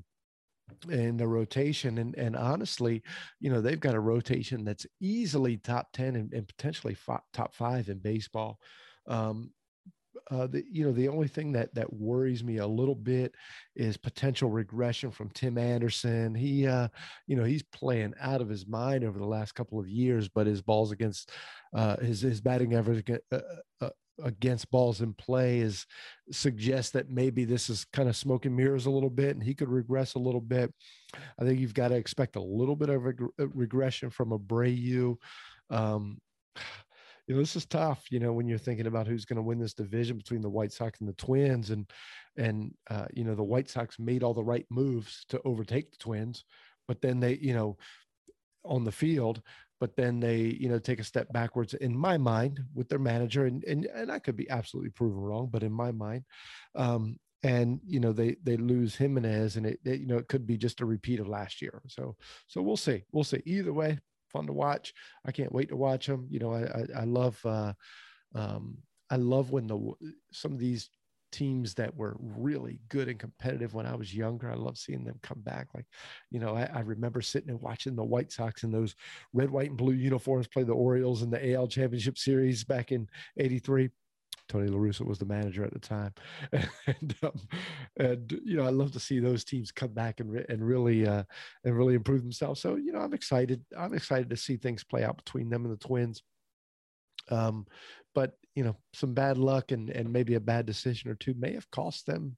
[0.88, 3.02] in the rotation and and honestly
[3.38, 6.96] you know they've got a rotation that's easily top 10 and, and potentially
[7.32, 8.58] top five in baseball.
[9.06, 9.50] Um,
[10.30, 13.34] uh, the you know the only thing that that worries me a little bit
[13.76, 16.34] is potential regression from Tim Anderson.
[16.34, 16.88] He uh,
[17.26, 20.46] you know he's playing out of his mind over the last couple of years, but
[20.46, 21.30] his balls against
[21.74, 23.38] uh, his his batting average uh,
[23.80, 23.90] uh,
[24.22, 25.86] against balls in play is
[26.30, 29.54] suggests that maybe this is kind of smoke and mirrors a little bit and he
[29.54, 30.72] could regress a little bit.
[31.38, 35.16] I think you've got to expect a little bit of a regression from Abreu.
[35.70, 36.18] Um,
[37.26, 39.58] you know, this is tough, you know, when you're thinking about who's going to win
[39.58, 41.70] this division between the White Sox and the Twins.
[41.70, 41.90] And,
[42.36, 45.96] and, uh, you know, the White Sox made all the right moves to overtake the
[45.96, 46.44] Twins,
[46.86, 47.76] but then they, you know,
[48.64, 49.40] on the field,
[49.80, 53.46] but then they, you know, take a step backwards in my mind with their manager.
[53.46, 56.24] And, and, and I could be absolutely proven wrong, but in my mind,
[56.74, 60.46] um, and you know they they lose Jimenez, and it, it, you know it could
[60.46, 61.82] be just a repeat of last year.
[61.88, 62.16] So
[62.46, 63.42] so we'll see, we'll see.
[63.44, 63.98] Either way,
[64.34, 64.92] fun to watch.
[65.24, 66.26] I can't wait to watch them.
[66.28, 67.72] You know, I I, I love uh,
[68.34, 68.78] um,
[69.08, 69.92] I love when the
[70.32, 70.90] some of these
[71.34, 74.50] teams that were really good and competitive when I was younger.
[74.50, 75.66] I love seeing them come back.
[75.74, 75.86] Like,
[76.30, 78.94] you know, I, I, remember sitting and watching the White Sox in those
[79.32, 83.08] red, white, and blue uniforms play the Orioles in the AL Championship Series back in
[83.36, 83.90] '83.
[84.48, 86.12] Tony La Russa was the manager at the time,
[86.52, 87.40] and um,
[87.98, 91.06] and you know I love to see those teams come back and re- and really
[91.06, 91.24] uh,
[91.64, 92.60] and really improve themselves.
[92.60, 93.64] So you know I'm excited.
[93.76, 96.22] I'm excited to see things play out between them and the Twins.
[97.30, 97.66] Um,
[98.14, 101.54] but you know some bad luck and and maybe a bad decision or two may
[101.54, 102.36] have cost them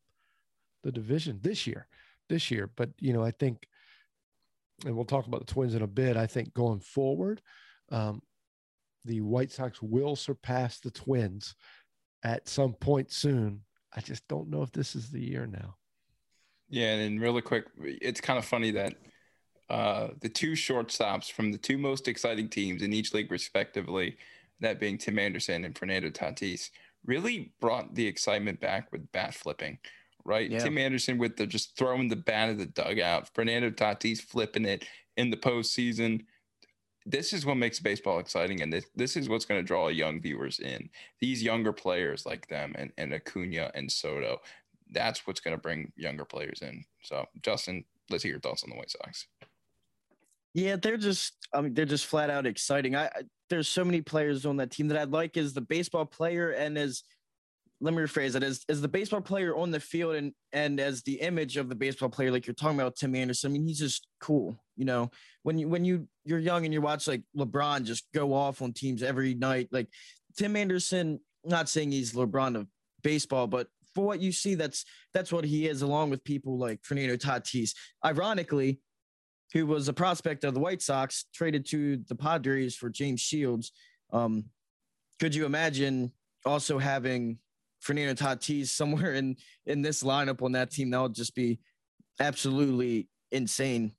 [0.85, 1.89] the division this year.
[2.29, 3.67] This year, but you know I think,
[4.85, 6.17] and we'll talk about the Twins in a bit.
[6.17, 7.43] I think going forward.
[7.91, 8.23] Um,
[9.05, 11.55] the White Sox will surpass the Twins
[12.23, 13.62] at some point soon.
[13.95, 15.77] I just don't know if this is the year now.
[16.69, 18.95] Yeah, and really quick, it's kind of funny that
[19.71, 24.17] uh, the two shortstops from the two most exciting teams in each league, respectively,
[24.61, 26.71] that being Tim Anderson and Fernando Tatis,
[27.05, 29.79] really brought the excitement back with bat flipping,
[30.25, 30.51] right?
[30.51, 30.59] Yeah.
[30.59, 34.85] Tim Anderson with the just throwing the bat at the dugout, Fernando Tatis flipping it
[35.17, 36.25] in the postseason
[37.07, 40.21] this is what makes baseball exciting, and this this is what's going to draw young
[40.21, 40.91] viewers in.
[41.21, 44.41] These younger players like them and, and Acuna and Soto,
[44.91, 46.85] that's what's going to bring younger players in.
[47.03, 49.29] So, Justin, let's hear your thoughts on the White Sox.
[50.53, 52.97] Yeah, they're just I mean they're just flat out exciting.
[52.97, 56.05] I, I there's so many players on that team that I'd like as the baseball
[56.05, 57.05] player and as
[57.81, 61.03] let me rephrase it as as the baseball player on the field and and as
[61.03, 63.79] the image of the baseball player like you're talking about Tim Anderson I mean he's
[63.79, 65.11] just cool you know?
[65.43, 68.72] When you when you you're young and you watch like LeBron just go off on
[68.72, 69.89] teams every night like
[70.37, 72.66] Tim Anderson not saying he's LeBron of
[73.03, 76.81] baseball but for what you see that's that's what he is along with people like
[76.83, 77.70] Fernando Tatis.
[78.05, 78.81] Ironically
[79.53, 83.72] who was a prospect of the White Sox traded to the Padres for James Shields.
[84.12, 84.47] Um
[85.20, 86.12] could you imagine
[86.45, 87.39] also having
[87.87, 91.61] Fernando Tatis somewhere in in this lineup on that team, that would just be
[92.18, 93.93] absolutely insane.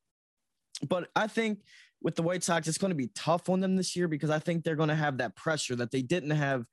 [0.87, 1.59] But I think
[2.01, 4.39] with the White Sox, it's going to be tough on them this year because I
[4.39, 6.65] think they're going to have that pressure that they didn't have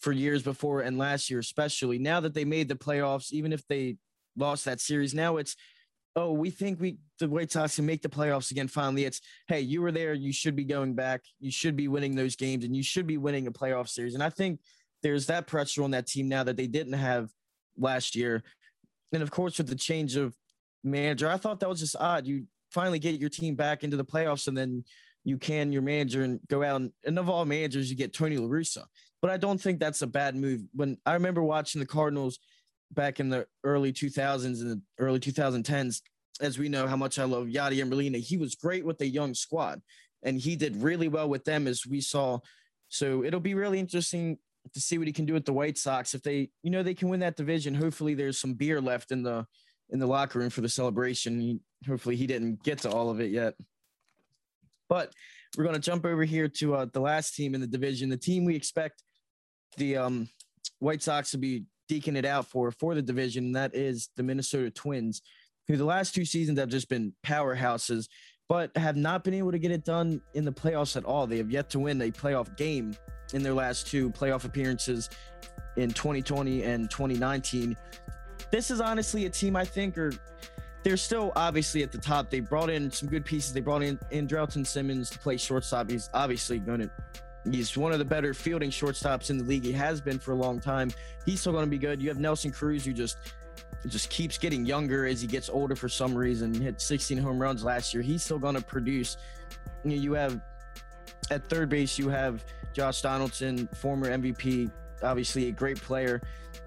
[0.00, 3.66] for years before and last year, especially now that they made the playoffs, even if
[3.66, 3.96] they
[4.36, 5.14] lost that series.
[5.14, 5.56] Now it's,
[6.14, 8.68] oh, we think we the White Sox can make the playoffs again.
[8.68, 12.14] Finally, it's hey, you were there, you should be going back, you should be winning
[12.14, 14.14] those games, and you should be winning a playoff series.
[14.14, 14.60] And I think
[15.02, 17.30] there's that pressure on that team now that they didn't have
[17.78, 18.42] last year.
[19.12, 20.34] And of course, with the change of
[20.84, 22.26] manager, I thought that was just odd.
[22.26, 24.84] You finally get your team back into the playoffs and then
[25.24, 28.36] you can your manager and go out and, and of all managers, you get Tony
[28.36, 28.84] La Russa.
[29.20, 30.62] But I don't think that's a bad move.
[30.72, 32.38] When I remember watching the Cardinals
[32.92, 36.00] back in the early 2000s and the early 2010s,
[36.40, 39.34] as we know how much I love Yadier Molina, he was great with a young
[39.34, 39.82] squad
[40.22, 42.38] and he did really well with them as we saw.
[42.88, 44.38] So it'll be really interesting
[44.72, 46.14] to see what he can do with the White Sox.
[46.14, 49.22] If they, you know, they can win that division, hopefully there's some beer left in
[49.22, 49.46] the
[49.90, 51.40] in the locker room for the celebration.
[51.40, 53.54] He, hopefully he didn't get to all of it yet.
[54.88, 55.12] But
[55.56, 58.16] we're going to jump over here to uh, the last team in the division, the
[58.16, 59.02] team we expect
[59.76, 60.28] the um,
[60.78, 63.46] White Sox to be deking it out for for the division.
[63.46, 65.22] And that is the Minnesota Twins,
[65.68, 68.08] who the last two seasons have just been powerhouses,
[68.50, 71.24] but have not been able to get it done in the playoffs at all.
[71.24, 72.96] They have yet to win a playoff game
[73.32, 75.08] in their last two playoff appearances
[75.76, 77.76] in 2020 and 2019.
[78.50, 80.10] This is honestly a team I think are
[80.82, 82.28] they're still obviously at the top.
[82.28, 83.52] They brought in some good pieces.
[83.52, 85.88] They brought in Andrelton Simmons to play shortstop.
[85.88, 86.90] He's obviously going to
[87.48, 89.64] He's one of the better fielding shortstops in the league.
[89.64, 90.90] He has been for a long time.
[91.24, 92.02] He's still going to be good.
[92.02, 93.16] You have Nelson Cruz, who just
[93.86, 96.52] just keeps getting younger as he gets older for some reason.
[96.52, 98.02] Hit 16 home runs last year.
[98.02, 99.16] He's still going to produce.
[99.84, 100.40] You, know, you have
[101.30, 104.70] at third base, you have Josh Donaldson, former MVP
[105.02, 106.20] obviously a great player,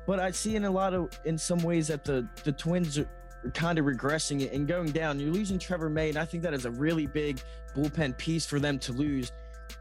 [0.06, 3.08] but I see in a lot of in some ways that the the Twins are
[3.54, 5.20] kind of regressing it and going down.
[5.20, 7.42] You're losing Trevor May, and I think that is a really big
[7.76, 9.32] bullpen piece for them to lose.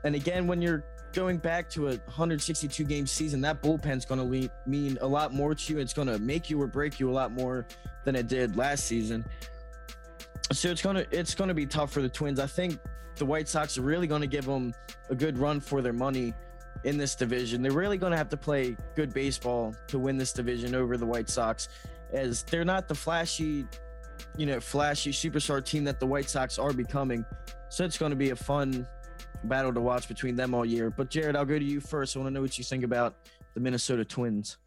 [0.04, 4.50] And again, when you're going back to a 162 game season, that bullpen's going to
[4.66, 5.78] mean a lot more to you.
[5.78, 7.66] It's going to make you or break you a lot more
[8.04, 9.24] than it did last season.
[10.52, 12.38] So it's gonna it's gonna be tough for the Twins.
[12.38, 12.78] I think
[13.16, 14.74] the White Sox are really going to give them
[15.08, 16.34] a good run for their money
[16.84, 17.62] in this division.
[17.62, 21.06] They're really going to have to play good baseball to win this division over the
[21.06, 21.68] White Sox,
[22.12, 23.66] as they're not the flashy,
[24.36, 27.24] you know, flashy superstar team that the White Sox are becoming.
[27.68, 28.86] So it's going to be a fun
[29.44, 30.90] battle to watch between them all year.
[30.90, 32.16] But Jared, I'll go to you first.
[32.16, 33.14] I want to know what you think about
[33.54, 34.58] the Minnesota Twins.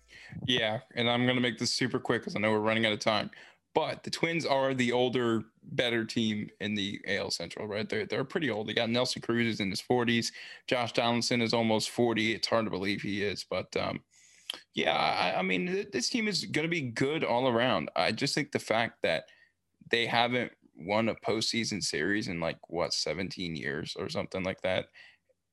[0.45, 2.93] Yeah, and I'm going to make this super quick because I know we're running out
[2.93, 3.29] of time.
[3.73, 7.87] But the Twins are the older, better team in the AL Central, right?
[7.87, 8.67] They're they're pretty old.
[8.67, 10.31] They got Nelson Cruz is in his 40s.
[10.67, 12.33] Josh Donaldson is almost 40.
[12.33, 13.99] It's hard to believe he is, but um,
[14.73, 17.89] yeah, I, I mean, this team is going to be good all around.
[17.97, 19.25] I just think the fact that
[19.89, 24.87] they haven't won a postseason series in like what 17 years or something like that.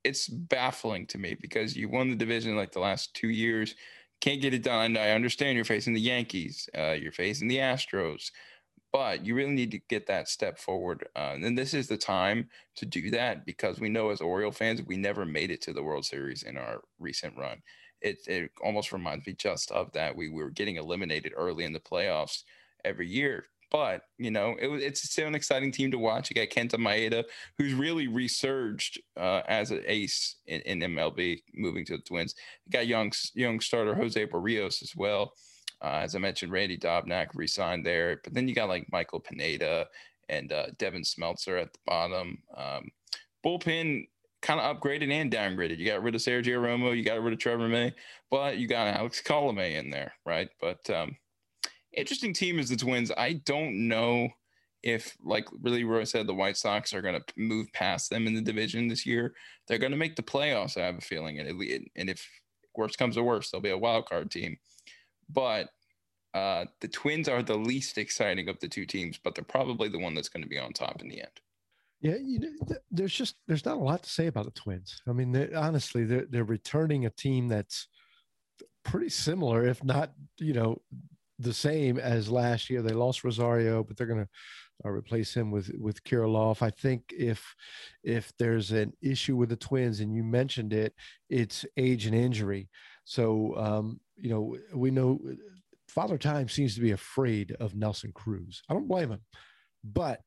[0.05, 3.75] It's baffling to me because you won the division like the last two years,
[4.21, 4.97] can't get it done.
[4.97, 8.31] I understand you're facing the Yankees, uh, you're facing the Astros,
[8.93, 11.07] but you really need to get that step forward.
[11.17, 14.83] Uh, and this is the time to do that because we know as Oriole fans,
[14.83, 17.63] we never made it to the World Series in our recent run.
[18.01, 20.17] It, it almost reminds me just of that.
[20.17, 22.43] We were getting eliminated early in the playoffs
[22.85, 26.31] every year but you know, it, it's still an exciting team to watch.
[26.31, 27.25] You got Kenta Maeda,
[27.59, 32.35] who's really resurged uh, as an ace in, in, MLB, moving to the Twins.
[32.67, 35.33] You got young young starter Jose Berrios as well.
[35.83, 39.89] Uh, as I mentioned, Randy Dobnak re-signed there, but then you got like Michael Pineda
[40.29, 42.39] and uh, Devin Smeltzer at the bottom.
[42.57, 42.89] Um,
[43.45, 44.07] bullpen
[44.43, 45.79] kind of upgraded and downgraded.
[45.79, 47.95] You got rid of Sergio Romo, you got rid of Trevor May,
[48.31, 50.49] but you got Alex Colomé in there, right?
[50.61, 51.17] But um,
[51.95, 53.11] interesting team is the Twins.
[53.17, 54.29] I don't know
[54.83, 58.35] if, like really Roy said, the White Sox are going to move past them in
[58.35, 59.35] the division this year.
[59.69, 60.77] They're going to make the playoffs.
[60.77, 61.49] I have a feeling, and
[61.97, 62.29] and if
[62.77, 64.57] worst comes to worst, they'll be a wild card team.
[65.29, 65.69] But
[66.35, 69.99] uh, the Twins are the least exciting of the two teams, but they're probably the
[69.99, 71.41] one that's going to be on top in the end.
[72.01, 75.01] Yeah, you know, there's just there's not a lot to say about the Twins.
[75.07, 77.87] I mean, they're, honestly, they're they're returning a team that's
[78.85, 80.83] pretty similar, if not, you know,
[81.43, 82.83] the same as last year.
[82.83, 84.29] They lost Rosario, but they're going to
[84.85, 86.63] uh, replace him with with Kirilloff.
[86.63, 87.55] I think if
[88.03, 90.95] if there's an issue with the Twins, and you mentioned it,
[91.29, 92.69] it's age and injury.
[93.05, 95.21] So um, you know we know
[95.89, 98.63] Father Time seems to be afraid of Nelson Cruz.
[98.69, 99.21] I don't blame him,
[99.85, 100.21] but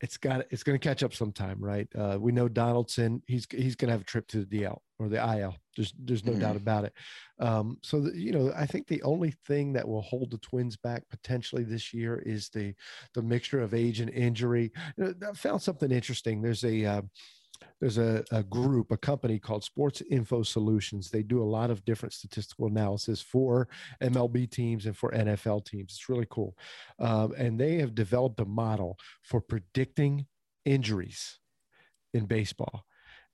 [0.00, 1.88] it's got it's going to catch up sometime, right?
[1.96, 3.22] Uh, we know Donaldson.
[3.26, 5.56] He's he's going to have a trip to the DL or the IL.
[5.76, 6.40] There's there's no mm-hmm.
[6.40, 6.92] doubt about it.
[7.38, 10.76] Um, so the, you know, I think the only thing that will hold the Twins
[10.76, 12.74] back potentially this year is the
[13.14, 14.72] the mixture of age and injury.
[14.96, 16.42] You know, I found something interesting.
[16.42, 17.02] There's a uh,
[17.80, 21.10] there's a, a, group, a company called Sports Info Solutions.
[21.10, 23.68] They do a lot of different statistical analysis for
[24.02, 25.92] MLB teams and for NFL teams.
[25.92, 26.56] It's really cool.
[26.98, 30.26] Um, and they have developed a model for predicting
[30.64, 31.38] injuries
[32.14, 32.84] in baseball.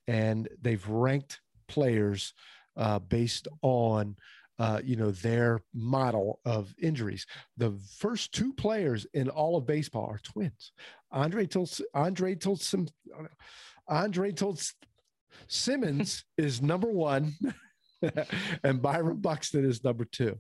[0.07, 2.33] And they've ranked players
[2.77, 4.17] uh, based on
[4.59, 7.27] uh, you know their model of injuries.
[7.57, 10.73] The first two players in all of baseball are twins.
[11.13, 12.89] Andre told Andre told some
[13.89, 14.73] Andrelton
[15.47, 17.35] Simmons is number one,
[18.65, 20.37] and Byron Buxton is number two.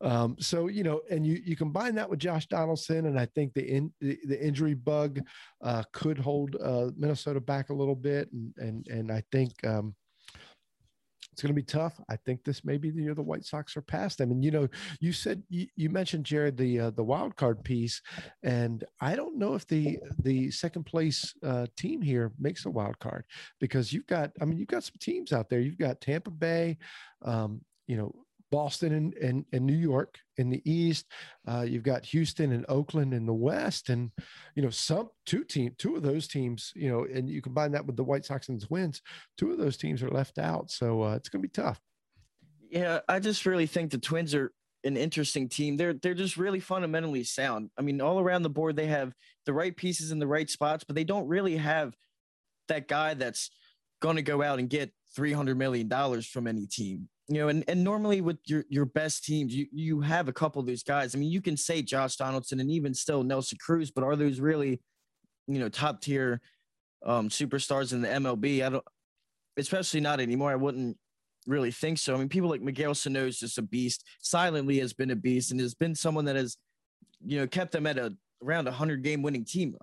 [0.00, 3.54] Um, so you know, and you you combine that with Josh Donaldson, and I think
[3.54, 5.20] the in, the, the injury bug
[5.62, 9.94] uh, could hold uh, Minnesota back a little bit, and and and I think um,
[11.38, 12.00] it's going to be tough.
[12.10, 14.32] I think this may be the year the White Sox are past them.
[14.32, 14.66] And you know,
[14.98, 18.02] you said you, you mentioned Jared the uh, the wild card piece,
[18.42, 22.98] and I don't know if the the second place uh, team here makes a wild
[22.98, 23.24] card
[23.60, 25.60] because you've got I mean you've got some teams out there.
[25.60, 26.76] You've got Tampa Bay,
[27.24, 28.12] um, you know,
[28.50, 31.06] Boston and, and, and New York in the East.
[31.46, 34.10] Uh, you've got Houston and Oakland in the West, and
[34.54, 36.72] you know some two team two of those teams.
[36.74, 39.02] You know, and you combine that with the White Sox and the Twins.
[39.36, 41.80] Two of those teams are left out, so uh, it's going to be tough.
[42.70, 44.52] Yeah, I just really think the Twins are
[44.84, 45.76] an interesting team.
[45.76, 47.70] They're they're just really fundamentally sound.
[47.78, 49.12] I mean, all around the board, they have
[49.46, 51.94] the right pieces in the right spots, but they don't really have
[52.68, 53.50] that guy that's
[54.00, 57.48] going to go out and get three hundred million dollars from any team you know,
[57.48, 60.82] and, and normally with your, your best teams, you, you have a couple of these
[60.82, 61.14] guys.
[61.14, 64.40] I mean, you can say Josh Donaldson and even still Nelson Cruz, but are those
[64.40, 64.80] really,
[65.46, 66.40] you know, top tier
[67.04, 68.64] um, superstars in the MLB?
[68.64, 68.84] I don't,
[69.58, 70.50] especially not anymore.
[70.50, 70.96] I wouldn't
[71.46, 72.14] really think so.
[72.14, 74.04] I mean, people like Miguel Sano is just a beast.
[74.22, 76.56] Silently has been a beast and has been someone that has,
[77.24, 79.76] you know, kept them at a around a hundred game winning team.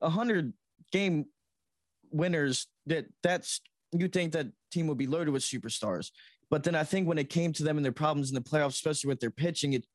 [0.00, 0.52] A hundred
[0.92, 1.26] game
[2.10, 3.60] winners that that's
[3.92, 6.10] you think that team would be loaded with superstars.
[6.50, 8.74] But then I think when it came to them and their problems in the playoffs,
[8.74, 9.86] especially with their pitching, it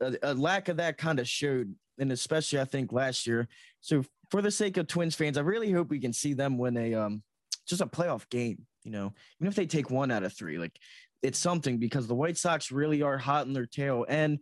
[0.00, 3.48] a, a lack of that kind of showed, and especially I think last year.
[3.80, 6.76] So for the sake of Twins fans, I really hope we can see them win
[6.76, 7.22] a um
[7.66, 8.66] just a playoff game.
[8.84, 10.78] You know, even if they take one out of three, like
[11.22, 14.04] it's something because the White Sox really are hot in their tail.
[14.08, 14.40] And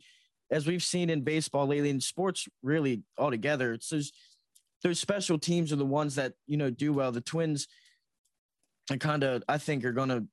[0.50, 4.12] as we've seen in baseball lately, in sports really altogether, it's those
[4.82, 7.12] those special teams are the ones that you know do well.
[7.12, 7.68] The Twins,
[8.90, 10.24] I kind of I think are gonna.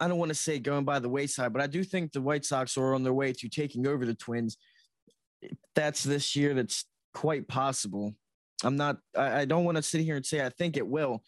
[0.00, 2.44] I don't want to say going by the wayside, but I do think the White
[2.46, 4.56] Sox are on their way to taking over the Twins.
[5.74, 6.54] That's this year.
[6.54, 8.14] That's quite possible.
[8.64, 8.96] I'm not.
[9.16, 11.22] I, I don't want to sit here and say I think it will,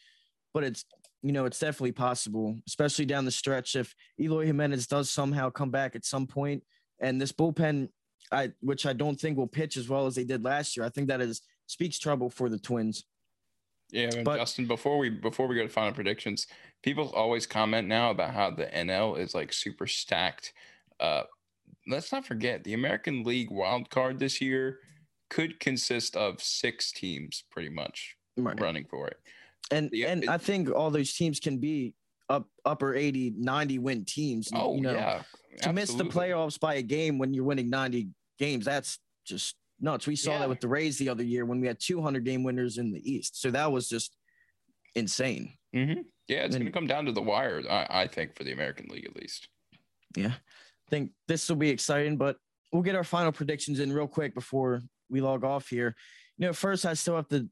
[0.55, 0.85] but it's
[1.23, 3.77] you know it's definitely possible, especially down the stretch.
[3.77, 6.62] If Eloy Jimenez does somehow come back at some point,
[7.01, 7.89] and this bullpen,
[8.31, 10.87] I which I don't think will pitch as well as they did last year.
[10.87, 13.05] I think that is speaks trouble for the Twins.
[13.91, 16.47] Yeah, and but, Justin, before we before we go to final predictions,
[16.83, 20.53] people always comment now about how the NL is like super stacked.
[21.01, 21.22] Uh,
[21.87, 24.78] let's not forget the American League wild card this year
[25.30, 28.61] could consist of six teams pretty much right.
[28.61, 29.18] running for it.
[29.70, 31.95] And yeah, and it, I think all those teams can be
[32.28, 34.51] up upper 80, 90 win teams.
[34.55, 35.22] Oh, you know, yeah.
[35.62, 38.09] To miss the playoffs by a game when you're winning 90
[38.39, 40.07] games, that's just nuts.
[40.07, 40.39] We saw yeah.
[40.41, 43.11] that with the Rays the other year when we had 200 game winners in the
[43.11, 43.41] East.
[43.41, 44.16] So that was just
[44.95, 45.53] insane.
[45.75, 46.03] Mm-hmm.
[46.29, 48.87] Yeah, it's going to come down to the wire, I, I think, for the American
[48.89, 49.49] League at least.
[50.16, 52.37] Yeah, I think this will be exciting, but
[52.73, 55.95] we'll get our final predictions in real quick before we log off here.
[56.39, 57.49] You know, first I still have to.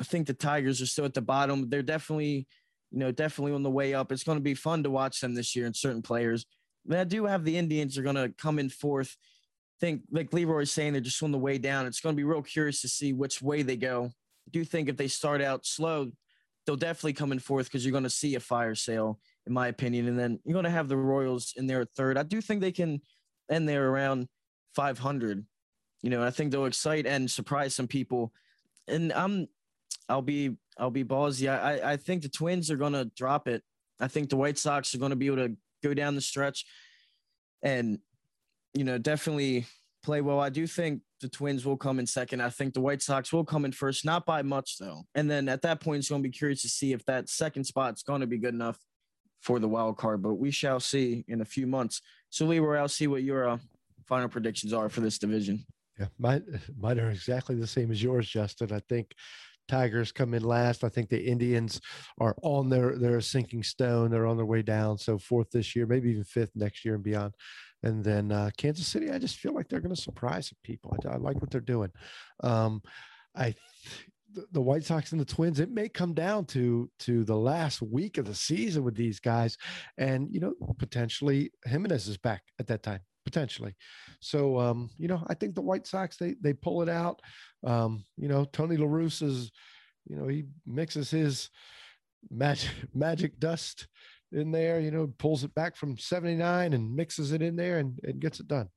[0.00, 1.68] I think the Tigers are still at the bottom.
[1.68, 2.46] They're definitely,
[2.90, 4.12] you know, definitely on the way up.
[4.12, 6.46] It's going to be fun to watch them this year and certain players.
[6.86, 9.16] But I do have the Indians are going to come in fourth.
[9.20, 11.86] I think, like Leroy's saying, they're just on the way down.
[11.86, 14.06] It's going to be real curious to see which way they go.
[14.06, 16.12] I do think if they start out slow,
[16.68, 19.68] they'll definitely come in fourth because you're going to see a fire sale, in my
[19.68, 20.06] opinion.
[20.06, 22.18] And then you're going to have the Royals in there at third.
[22.18, 23.00] I do think they can
[23.50, 24.28] end there around
[24.74, 25.46] 500.
[26.02, 28.34] You know, I think they'll excite and surprise some people.
[28.86, 29.48] And I'm,
[30.10, 31.50] I'll be, I'll be ballsy.
[31.50, 33.62] I, I think the Twins are going to drop it.
[33.98, 36.66] I think the White Sox are going to be able to go down the stretch
[37.62, 37.98] and,
[38.74, 39.64] you know, definitely
[40.02, 40.40] play well.
[40.40, 42.40] I do think the Twins will come in second.
[42.40, 45.02] I think the White Sox will come in first, not by much though.
[45.14, 47.64] And then at that point, it's going to be curious to see if that second
[47.64, 48.78] spot's going to be good enough
[49.40, 50.22] for the wild card.
[50.22, 52.00] But we shall see in a few months.
[52.30, 53.58] So Leroy, I'll see what your uh,
[54.06, 55.64] final predictions are for this division.
[55.98, 58.72] Yeah, mine, mine are exactly the same as yours, Justin.
[58.72, 59.12] I think
[59.68, 60.82] Tigers come in last.
[60.82, 61.80] I think the Indians
[62.18, 64.10] are on their their sinking stone.
[64.10, 64.98] They're on their way down.
[64.98, 67.34] So fourth this year, maybe even fifth next year and beyond.
[67.82, 70.96] And then uh, Kansas City, I just feel like they're going to surprise people.
[71.04, 71.90] I, I, like what they're doing.
[72.42, 72.82] Um,
[73.36, 73.54] I
[74.52, 78.18] the White Sox and the Twins, it may come down to to the last week
[78.18, 79.56] of the season with these guys,
[79.96, 83.74] and you know potentially Jimenez is back at that time potentially.
[84.20, 87.20] So um, you know, I think the White Sox they they pull it out.
[87.64, 89.50] Um, you know, Tony La is,
[90.06, 91.50] you know, he mixes his
[92.30, 93.86] magic magic dust
[94.32, 97.98] in there, you know, pulls it back from 79 and mixes it in there and,
[98.02, 98.68] and gets it done.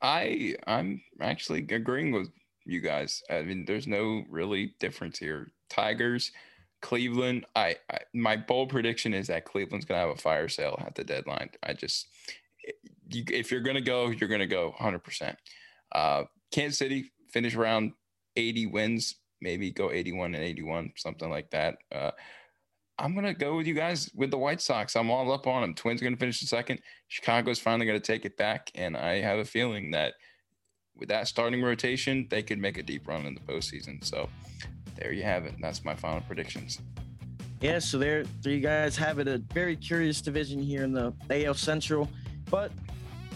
[0.00, 2.28] I I'm actually agreeing with
[2.64, 3.22] you guys.
[3.30, 5.52] I mean, there's no really difference here.
[5.70, 6.32] Tigers,
[6.80, 7.46] Cleveland.
[7.54, 11.04] I, I my bold prediction is that Cleveland's gonna have a fire sale at the
[11.04, 11.50] deadline.
[11.62, 12.08] I just
[13.08, 15.36] you, if you're going to go, you're going to go 100%.
[15.92, 17.92] Uh, Kansas City finish around
[18.36, 21.78] 80 wins, maybe go 81 and 81, something like that.
[21.90, 22.12] Uh,
[22.98, 24.94] I'm to go with you guys with the White Sox.
[24.96, 25.74] I'm all up on them.
[25.74, 26.80] Twins are to finish in second.
[27.08, 28.70] Chicago's finally to take it back.
[28.74, 30.14] And I have a feeling that
[30.94, 34.04] with that starting rotation, they could make a deep run in the postseason.
[34.04, 34.28] So
[34.96, 35.54] there you have it.
[35.60, 36.80] That's my final predictions.
[37.60, 39.28] Yeah, so there, there you guys have it.
[39.28, 42.08] A very curious division here in the AL Central.
[42.50, 42.72] But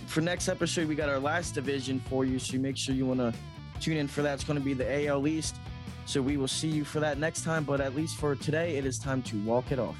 [0.07, 2.38] for next episode, we got our last division for you.
[2.38, 3.32] So make sure you want to
[3.80, 4.34] tune in for that.
[4.34, 5.57] It's going to be the AL East.
[6.07, 7.64] So we will see you for that next time.
[7.64, 9.96] But at least for today, it is time to walk it off.